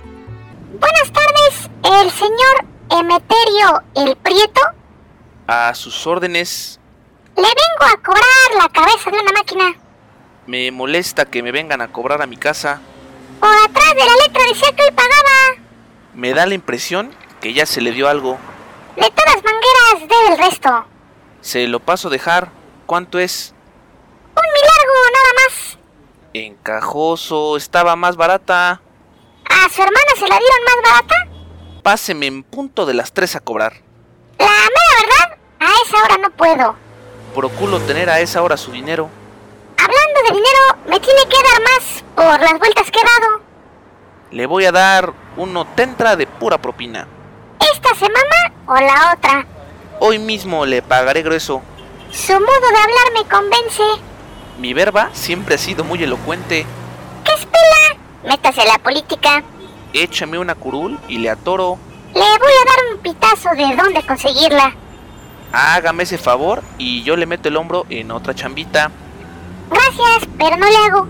Buenas 0.80 1.12
tardes, 1.12 1.70
el 2.02 2.12
señor 2.12 2.66
Emeterio 2.92 3.82
el 3.96 4.16
Prieto. 4.18 4.62
A 5.48 5.74
sus 5.74 6.06
órdenes, 6.06 6.80
Le 7.36 7.42
vengo 7.42 7.94
a 7.94 7.98
cobrar 8.04 8.24
la 8.62 8.70
cabeza 8.70 9.10
de 9.10 9.18
una 9.20 9.32
máquina. 9.32 9.74
me 10.46 10.72
molesta 10.72 11.26
que 11.26 11.42
me 11.42 11.52
vengan 11.52 11.82
a 11.82 11.88
cobrar 11.88 12.22
a 12.22 12.28
mi 12.28 12.38
casa. 12.38 12.80
Por 13.40 13.50
atrás 13.50 13.90
de 13.96 14.06
la 14.06 14.28
letra 14.28 14.42
decía 14.50 14.72
que 14.76 14.84
hoy 14.84 14.92
pagaba. 14.92 15.63
Me 16.16 16.34
da 16.34 16.46
la 16.46 16.54
impresión 16.54 17.14
que 17.42 17.54
ya 17.54 17.66
se 17.66 17.82
le 17.82 17.92
dio 17.92 18.08
algo. 18.08 18.38
De 18.96 19.10
todas 19.12 19.44
mangueras 19.44 20.10
debe 20.10 20.34
el 20.34 20.38
resto. 20.38 20.86
Se 21.42 21.68
lo 21.68 21.80
paso 21.80 22.08
a 22.08 22.12
dejar. 22.12 22.50
¿Cuánto 22.86 23.18
es? 23.18 23.54
Un 24.36 24.44
milagro 24.54 24.94
nada 25.14 25.34
más. 25.44 25.78
Encajoso, 26.34 27.58
estaba 27.58 27.96
más 27.96 28.16
barata. 28.16 28.82
¿A 29.50 29.70
su 29.70 29.82
hermana 29.82 30.12
se 30.16 30.28
la 30.28 30.38
dieron 30.38 30.64
más 30.66 30.92
barata? 30.92 31.16
Páseme 31.82 32.28
en 32.28 32.44
punto 32.44 32.86
de 32.86 32.94
las 32.94 33.12
tres 33.14 33.36
a 33.36 33.40
cobrar. 33.40 33.74
La 34.38 34.46
mera 34.46 34.96
verdad, 35.02 35.38
a 35.60 35.68
esa 35.86 36.04
hora 36.04 36.18
no 36.18 36.30
puedo. 36.32 36.76
Procuro 37.36 37.80
tener 37.82 38.10
a 38.10 38.20
esa 38.20 38.42
hora 38.42 38.58
su 38.58 38.72
dinero. 38.72 39.10
Hablando 39.78 40.22
de 40.22 40.36
dinero, 40.36 40.78
me 40.88 41.00
tiene 41.00 41.22
que 41.28 41.38
dar 41.44 41.62
más 41.62 42.04
por 42.16 42.40
las 42.40 42.60
vueltas 42.60 42.90
que 42.92 43.00
he 43.00 43.04
dado. 43.04 43.33
Le 44.34 44.48
voy 44.48 44.66
a 44.66 44.72
dar 44.72 45.14
uno 45.38 45.66
tentra 45.76 46.16
de 46.16 46.26
pura 46.26 46.58
propina. 46.58 47.08
¿Esta 47.60 47.94
semana 47.94 48.52
o 48.66 48.74
la 48.74 49.14
otra? 49.16 49.46
Hoy 50.00 50.18
mismo 50.18 50.66
le 50.66 50.82
pagaré 50.82 51.22
grueso. 51.22 51.62
Su 52.12 52.34
modo 52.34 52.42
de 52.44 52.78
hablar 52.82 53.14
me 53.14 53.30
convence. 53.30 53.84
Mi 54.58 54.74
verba 54.74 55.12
siempre 55.14 55.54
ha 55.54 55.58
sido 55.60 55.84
muy 55.84 56.02
elocuente. 56.02 56.66
¿Qué 57.24 57.32
espera? 57.32 58.02
Métase 58.28 58.62
a 58.62 58.66
la 58.66 58.80
política. 58.80 59.44
Échame 59.94 60.40
una 60.40 60.56
curul 60.56 61.00
y 61.08 61.20
le 61.20 61.30
atoro. 61.30 61.78
Le 62.16 62.20
voy 62.20 62.26
a 62.26 62.66
dar 62.66 62.96
un 62.96 63.02
pitazo 63.04 63.50
de 63.52 63.76
dónde 63.76 64.04
conseguirla. 64.04 64.76
Hágame 65.52 66.04
ese 66.04 66.18
favor 66.18 66.64
y 66.80 67.04
yo 67.04 67.16
le 67.18 67.28
meto 67.28 67.50
el 67.50 67.58
hombro 67.58 67.86
en 67.92 68.10
otra 68.10 68.34
chambita. 68.34 68.90
Gracias, 69.70 70.28
pero 70.40 70.58
no 70.58 70.66
le 70.66 70.78
hago. 70.78 71.08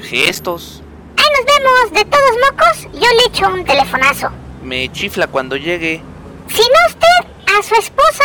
Gestos. 0.00 0.81
Ahí 1.22 1.28
nos 1.36 1.44
vemos, 1.46 1.92
de 1.92 2.04
todos 2.04 2.30
mocos, 2.50 3.00
yo 3.00 3.08
le 3.12 3.22
echo 3.28 3.46
un 3.48 3.64
telefonazo. 3.64 4.30
Me 4.62 4.90
chifla 4.90 5.28
cuando 5.28 5.56
llegue. 5.56 6.02
Si 6.48 6.62
no 6.62 6.78
usted, 6.88 7.56
a 7.58 7.62
su 7.62 7.74
esposa. 7.76 8.24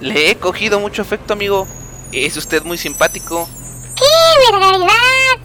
Le 0.00 0.30
he 0.30 0.36
cogido 0.36 0.80
mucho 0.80 1.02
afecto, 1.02 1.34
amigo. 1.34 1.68
Es 2.12 2.36
usted 2.36 2.64
muy 2.64 2.76
simpático. 2.76 3.48
¡Qué 3.94 4.52
vergaridad! 4.52 4.88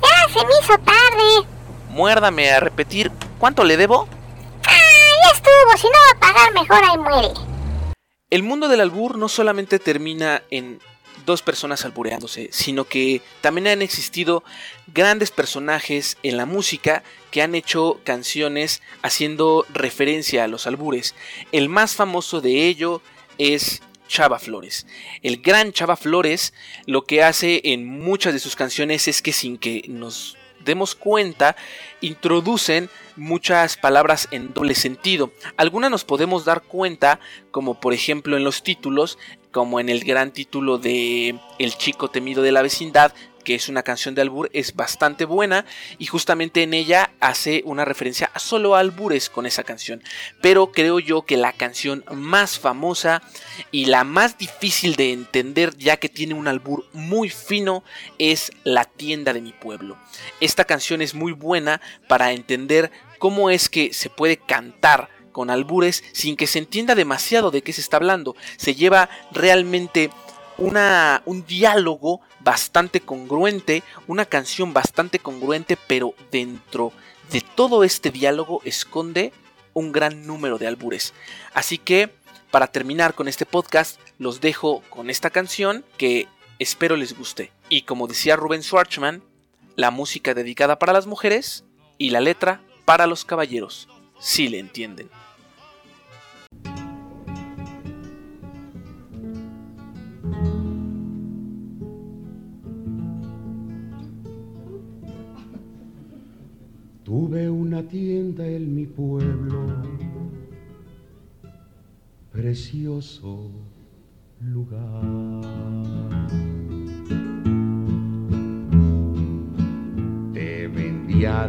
Ya 0.02 0.34
se 0.34 0.46
me 0.46 0.54
hizo 0.62 0.78
tarde. 0.80 1.48
Muérdame 1.90 2.52
a 2.52 2.60
repetir. 2.60 3.12
¿Cuánto 3.38 3.64
le 3.64 3.78
debo? 3.78 4.08
Ah, 4.66 5.10
ya 5.26 5.36
estuvo, 5.36 5.78
si 5.78 5.88
no 5.88 5.94
va 5.94 6.28
a 6.28 6.34
pagar 6.34 6.54
mejor 6.54 6.84
ahí 6.84 6.98
muere. 6.98 7.34
El 8.32 8.42
mundo 8.42 8.68
del 8.68 8.82
albur 8.82 9.18
no 9.18 9.30
solamente 9.30 9.78
termina 9.78 10.42
en 10.50 10.80
dos 11.26 11.42
personas 11.42 11.86
albureándose, 11.86 12.50
sino 12.52 12.86
que 12.86 13.22
también 13.42 13.68
han 13.68 13.82
existido 13.82 14.44
grandes 14.88 15.32
personajes 15.32 16.18
en 16.24 16.38
la 16.38 16.46
música 16.46 17.04
que 17.32 17.42
han 17.42 17.56
hecho 17.56 18.00
canciones 18.04 18.82
haciendo 19.02 19.66
referencia 19.74 20.44
a 20.44 20.48
los 20.48 20.68
albures. 20.68 21.16
El 21.52 21.70
más 21.70 21.96
famoso 21.96 22.42
de 22.42 22.68
ello 22.68 23.02
es 23.38 23.82
Chava 24.08 24.40
Flores. 24.40 24.86
El 25.22 25.42
gran 25.42 25.72
Chava 25.72 25.96
Flores 25.96 26.54
lo 26.86 27.06
que 27.06 27.24
hace 27.24 27.62
en 27.64 27.88
muchas 27.88 28.34
de 28.34 28.40
sus 28.40 28.56
canciones 28.56 29.08
es 29.08 29.22
que 29.22 29.34
sin 29.34 29.58
que 29.58 29.84
nos 29.88 30.38
demos 30.64 30.96
cuenta, 30.96 31.56
introducen 32.02 32.90
muchas 33.16 33.78
palabras 33.78 34.28
en 34.32 34.54
doble 34.54 34.76
sentido. 34.76 35.32
Algunas 35.58 35.92
nos 35.92 36.04
podemos 36.06 36.46
dar 36.46 36.62
cuenta, 36.62 37.20
como 37.52 37.80
por 37.80 37.94
ejemplo 37.94 38.38
en 38.38 38.44
los 38.44 38.64
títulos, 38.64 39.18
como 39.54 39.80
en 39.80 39.88
el 39.88 40.04
gran 40.04 40.32
título 40.32 40.78
de 40.80 41.40
El 41.60 41.78
chico 41.78 42.10
temido 42.10 42.42
de 42.42 42.52
la 42.52 42.64
vecindad, 42.64 43.14
que 43.44 43.56
es 43.56 43.70
una 43.70 43.84
canción 43.84 44.16
de 44.16 44.22
albur, 44.22 44.50
es 44.52 44.76
bastante 44.76 45.26
buena 45.26 45.66
y 45.98 46.06
justamente 46.08 46.64
en 46.64 46.74
ella 46.74 47.12
hace 47.20 47.62
una 47.66 47.86
referencia 47.86 48.32
solo 48.36 48.76
a 48.76 48.80
albures 48.80 49.30
con 49.30 49.46
esa 49.46 49.64
canción. 49.64 50.02
Pero 50.42 50.72
creo 50.72 51.00
yo 51.00 51.22
que 51.22 51.38
la 51.38 51.54
canción 51.54 52.04
más 52.12 52.58
famosa 52.58 53.22
y 53.72 53.86
la 53.86 54.04
más 54.04 54.38
difícil 54.38 54.96
de 54.96 55.12
entender 55.12 55.78
ya 55.78 55.98
que 55.98 56.10
tiene 56.10 56.34
un 56.34 56.48
albur 56.48 56.86
muy 56.94 57.30
fino 57.30 57.84
es 58.18 58.52
La 58.64 58.86
tienda 58.86 59.34
de 59.34 59.42
mi 59.42 59.54
pueblo. 59.54 59.98
Esta 60.40 60.66
canción 60.66 61.02
es 61.02 61.14
muy 61.14 61.32
buena 61.32 61.80
para 62.08 62.32
entender 62.32 62.92
cómo 63.20 63.50
es 63.50 63.70
que 63.70 63.94
se 63.94 64.10
puede 64.10 64.38
cantar 64.38 65.10
con 65.34 65.50
albures 65.50 66.06
sin 66.14 66.38
que 66.38 66.48
se 66.48 66.60
entienda 66.60 66.96
demasiado 66.96 67.52
de 67.52 67.62
qué 67.62 67.74
se 67.74 67.82
está 67.82 67.98
hablando. 67.98 68.38
Se 68.56 68.76
lleva 68.76 69.10
realmente 69.32 70.10
una, 70.58 71.22
un 71.26 71.46
diálogo 71.46 72.22
bastante 72.40 73.02
congruente, 73.02 73.84
una 74.08 74.26
canción 74.26 74.74
bastante 74.74 75.20
congruente, 75.20 75.78
pero 75.88 76.14
dentro 76.32 76.94
de 77.32 77.42
todo 77.42 77.84
este 77.84 78.12
diálogo 78.12 78.62
esconde 78.64 79.34
un 79.74 79.92
gran 79.92 80.26
número 80.26 80.58
de 80.58 80.68
albures. 80.68 81.14
Así 81.54 81.78
que, 81.78 82.10
para 82.52 82.68
terminar 82.68 83.16
con 83.16 83.28
este 83.28 83.46
podcast, 83.46 84.00
los 84.20 84.40
dejo 84.40 84.82
con 84.90 85.10
esta 85.10 85.30
canción 85.32 85.84
que 85.98 86.28
espero 86.60 86.96
les 86.96 87.18
guste. 87.18 87.52
Y 87.70 87.82
como 87.82 88.08
decía 88.08 88.36
Rubén 88.36 88.64
Schwartzman, 88.64 89.24
la 89.76 89.90
música 89.92 90.34
dedicada 90.34 90.78
para 90.78 90.94
las 90.94 91.08
mujeres 91.08 91.64
y 91.98 92.12
la 92.12 92.22
letra 92.22 92.62
para 92.86 93.08
los 93.08 93.26
caballeros, 93.26 93.88
si 94.24 94.48
le 94.48 94.60
entienden. 94.60 95.10
Tuve 107.04 107.50
una 107.50 107.84
tienda 107.84 108.48
en 108.48 108.74
mi 108.74 108.86
pueblo, 108.86 109.68
precioso 112.32 113.52
lugar. 114.40 115.13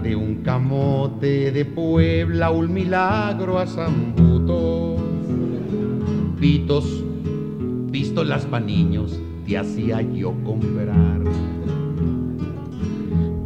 De 0.05 0.15
un 0.15 0.43
camote 0.43 1.51
de 1.51 1.65
Puebla 1.65 2.51
un 2.51 2.75
milagro 2.75 3.59
a 3.59 3.67
Zambuto. 3.67 4.97
Pitos, 6.39 7.03
pistolas 7.91 8.45
pa' 8.45 8.61
niños, 8.61 9.19
te 9.47 9.57
hacía 9.57 10.03
yo 10.03 10.35
comprar. 10.45 11.23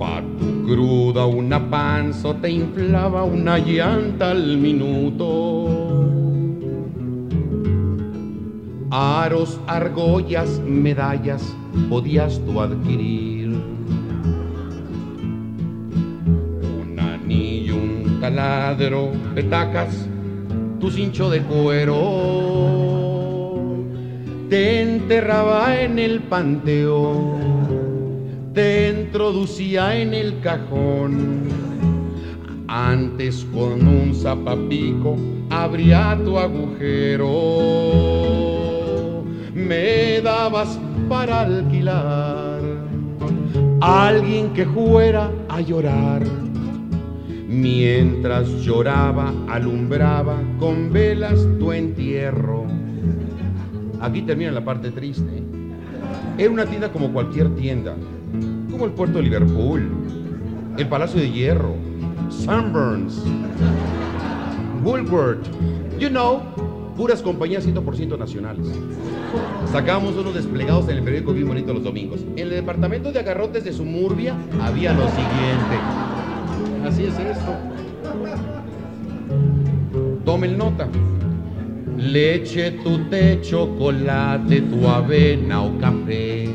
Pa' 0.01 0.21
tu 0.41 0.67
cruda 0.67 1.27
una 1.27 1.71
panza 1.71 2.35
te 2.35 2.51
inflaba 2.51 3.23
una 3.23 3.59
llanta 3.59 4.33
al 4.33 4.59
minuto. 4.59 6.09
Aros, 8.91 9.61
argollas, 9.69 10.61
medallas 10.67 11.55
podías 11.89 12.41
tú 12.45 12.61
adquirir. 12.61 13.38
Petacas, 19.35 20.09
tu 20.81 20.91
cincho 20.91 21.31
de 21.31 21.41
cuero. 21.43 21.95
Te 24.49 24.83
enterraba 24.83 25.81
en 25.81 25.99
el 25.99 26.21
panteón 26.21 27.59
te 28.59 28.89
introducía 28.91 29.97
en 29.97 30.13
el 30.15 30.41
cajón. 30.41 31.45
Antes 32.67 33.47
con 33.55 33.87
un 33.87 34.13
zapapico 34.13 35.15
abría 35.49 36.19
tu 36.25 36.37
agujero. 36.37 37.29
Me 39.55 40.21
dabas 40.23 40.77
para 41.09 41.43
alquilar 41.43 42.61
alguien 43.81 44.53
que 44.55 44.67
fuera 44.67 45.31
a 45.49 45.61
llorar. 45.61 46.23
Mientras 47.49 48.47
lloraba, 48.61 49.33
alumbraba 49.49 50.37
con 50.59 50.93
velas 50.93 51.47
tu 51.59 51.73
entierro. 51.73 52.67
Aquí 54.03 54.21
termina 54.21 54.53
la 54.53 54.63
parte 54.63 54.91
triste. 54.91 55.43
Era 56.37 56.51
una 56.51 56.67
tienda 56.67 56.93
como 56.93 57.11
cualquier 57.11 57.55
tienda, 57.55 57.97
como 58.71 58.85
el 58.85 58.93
puerto 58.93 59.17
de 59.17 59.25
Liverpool, 59.25 59.91
el 60.77 60.87
Palacio 60.89 61.23
de 61.23 61.31
Hierro, 61.31 61.75
Sunburns, 62.29 63.25
Woolworth, 64.85 65.47
you 65.99 66.11
know, 66.11 66.43
puras 66.99 67.23
compañías 67.23 67.67
100% 67.67 68.19
nacionales. 68.19 68.67
Sacábamos 69.73 70.17
unos 70.17 70.35
desplegados 70.35 70.87
en 70.91 70.99
el 70.99 71.03
periódico 71.03 71.33
bien 71.33 71.49
bonito 71.49 71.73
los 71.73 71.83
domingos. 71.83 72.21
En 72.37 72.41
el 72.41 72.51
departamento 72.51 73.11
de 73.11 73.21
agarrotes 73.21 73.65
de 73.65 73.73
Sumurbia 73.73 74.37
había 74.61 74.93
lo 74.93 75.09
siguiente. 75.09 76.08
Así 76.87 77.05
es 77.05 77.19
esto. 77.19 77.55
Tomen 80.25 80.59
nota. 80.59 80.89
Leche, 81.97 82.71
tu 82.85 82.99
té, 83.11 83.41
chocolate, 83.43 84.61
tu 84.63 84.87
avena 84.87 85.63
o 85.63 85.79
café. 85.79 86.49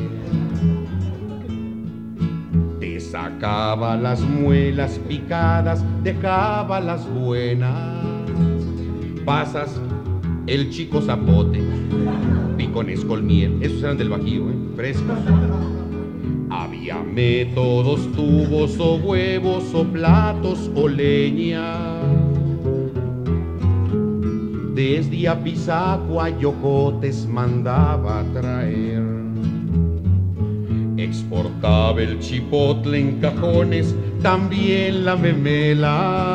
Te 2.80 3.00
sacaba 3.00 3.96
las 3.96 4.20
muelas 4.20 4.98
picadas, 5.06 5.84
dejaba 6.02 6.80
las 6.80 7.06
buenas. 7.08 8.02
Pasas 9.24 9.80
el 10.46 10.70
chico 10.70 11.00
zapote, 11.00 11.62
picones 12.56 13.04
con 13.04 13.26
miel, 13.26 13.62
esos 13.62 13.82
eran 13.82 13.96
del 13.96 14.10
bajío, 14.10 14.50
¿eh? 14.50 14.54
frescos. 14.76 15.18
Había 16.56 17.02
métodos, 17.02 18.12
tubos 18.12 18.78
o 18.78 18.94
huevos 18.94 19.74
o 19.74 19.82
platos 19.82 20.70
o 20.76 20.86
leña. 20.86 21.74
Desde 24.72 25.28
Apizaco 25.28 26.22
a 26.22 26.28
Yocotes 26.30 27.26
mandaba 27.26 28.24
traer. 28.32 29.02
Exportaba 30.96 32.00
el 32.00 32.20
chipotle 32.20 33.00
en 33.00 33.18
cajones, 33.18 33.92
también 34.22 35.04
la 35.04 35.16
memela. 35.16 36.30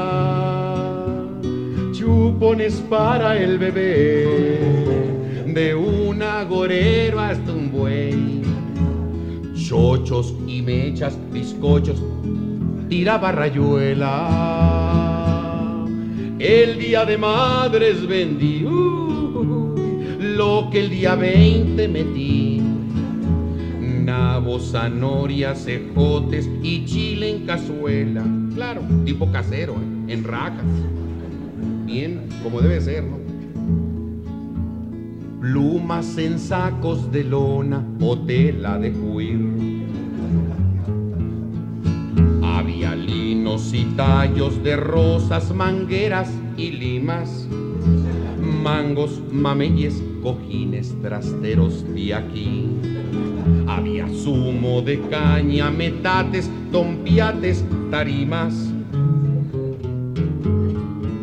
Chupones 1.94 2.84
para 2.90 3.38
el 3.38 3.58
bebé, 3.58 4.28
de 5.48 5.74
un 5.76 6.22
agorero 6.22 7.22
hasta 7.22 7.54
un 7.54 7.72
buey. 7.72 8.29
Chochos 9.70 10.34
y 10.48 10.64
mechas, 10.64 11.16
bizcochos, 11.32 12.02
tiraba 12.90 13.32
rayuela. 13.32 14.26
El 16.40 16.80
día 16.80 17.06
de 17.06 17.20
madres 17.20 18.08
vendí 18.08 18.66
uh, 18.66 19.76
lo 20.20 20.70
que 20.72 20.80
el 20.80 20.90
día 20.90 21.14
20 21.14 21.88
metí. 21.88 22.64
Nabos, 23.80 24.72
zanorias, 24.72 25.66
cejotes 25.66 26.50
y 26.64 26.84
chile 26.86 27.30
en 27.30 27.46
cazuela. 27.46 28.26
Claro, 28.56 28.82
tipo 29.06 29.32
casero, 29.32 29.74
¿eh? 29.74 30.14
en 30.14 30.24
rajas. 30.24 30.66
Bien, 31.86 32.28
como 32.42 32.60
debe 32.60 32.82
ser, 32.82 33.04
¿no? 33.04 33.20
Plumas 35.40 36.18
en 36.18 36.38
sacos 36.38 37.10
de 37.14 37.24
lona 37.24 37.82
o 38.02 38.18
tela 38.20 38.78
de 38.78 38.92
cuir. 38.92 39.39
Y 43.74 43.84
tallos 43.96 44.64
de 44.64 44.78
rosas, 44.78 45.54
mangueras 45.54 46.32
y 46.56 46.72
limas, 46.72 47.46
mangos, 48.64 49.22
mameyes, 49.32 50.02
cojines, 50.24 50.96
trasteros 51.02 51.86
de 51.94 52.14
aquí. 52.14 52.68
Había 53.68 54.08
zumo 54.08 54.82
de 54.82 55.02
caña, 55.10 55.70
metates, 55.70 56.50
tompiates, 56.72 57.64
tarimas. 57.92 58.54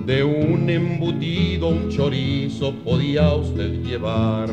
De 0.05 0.22
un 0.22 0.68
embutido, 0.68 1.68
un 1.68 1.88
chorizo 1.88 2.75
podía 2.85 3.35
usted 3.35 3.83
llevar. 3.83 4.51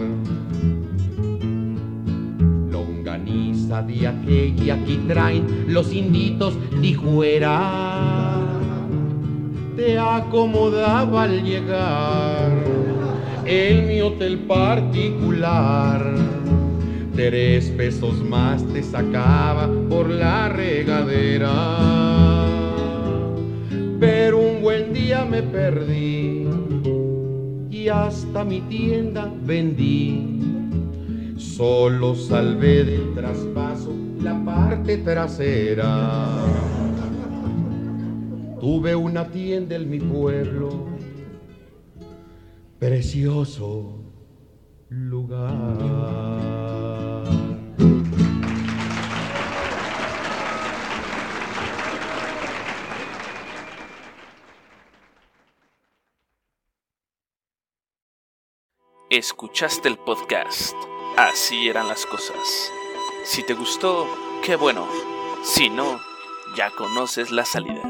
De 3.81 4.07
aquella 4.07 4.75
aquí 4.75 4.99
traen 5.07 5.65
los 5.67 5.91
inditos 5.91 6.53
dijuera. 6.79 8.39
Te 9.75 9.97
acomodaba 9.97 11.23
al 11.23 11.43
llegar 11.43 12.51
en 13.45 13.87
mi 13.87 13.99
hotel 13.99 14.37
particular. 14.41 16.13
Tres 17.15 17.71
pesos 17.71 18.23
más 18.23 18.63
te 18.67 18.83
sacaba 18.83 19.67
por 19.89 20.07
la 20.07 20.49
regadera. 20.49 21.51
Pero 23.99 24.37
un 24.37 24.61
buen 24.61 24.93
día 24.93 25.25
me 25.25 25.41
perdí 25.41 26.47
y 27.71 27.89
hasta 27.89 28.43
mi 28.43 28.61
tienda 28.61 29.33
vendí. 29.43 30.32
Solo 31.55 32.15
salvé 32.15 32.83
del 32.83 33.13
traspaso 33.13 33.93
la 34.19 34.33
parte 34.43 34.97
trasera. 34.97 36.45
Tuve 38.59 38.95
una 38.95 39.27
tienda 39.29 39.75
en 39.75 39.87
mi 39.87 39.99
pueblo, 39.99 40.87
precioso 42.79 43.99
lugar. 44.89 45.53
Escuchaste 59.11 59.87
el 59.87 59.99
podcast 59.99 60.75
Así 61.15 61.69
eran 61.69 61.87
las 61.87 62.07
cosas. 62.07 62.71
Si 63.23 63.43
te 63.43 63.53
gustó, 63.53 64.07
qué 64.43 64.55
bueno. 64.55 64.87
Si 65.43 65.69
no, 65.69 66.01
ya 66.55 66.71
conoces 66.71 67.29
la 67.29 67.45
salida. 67.45 67.81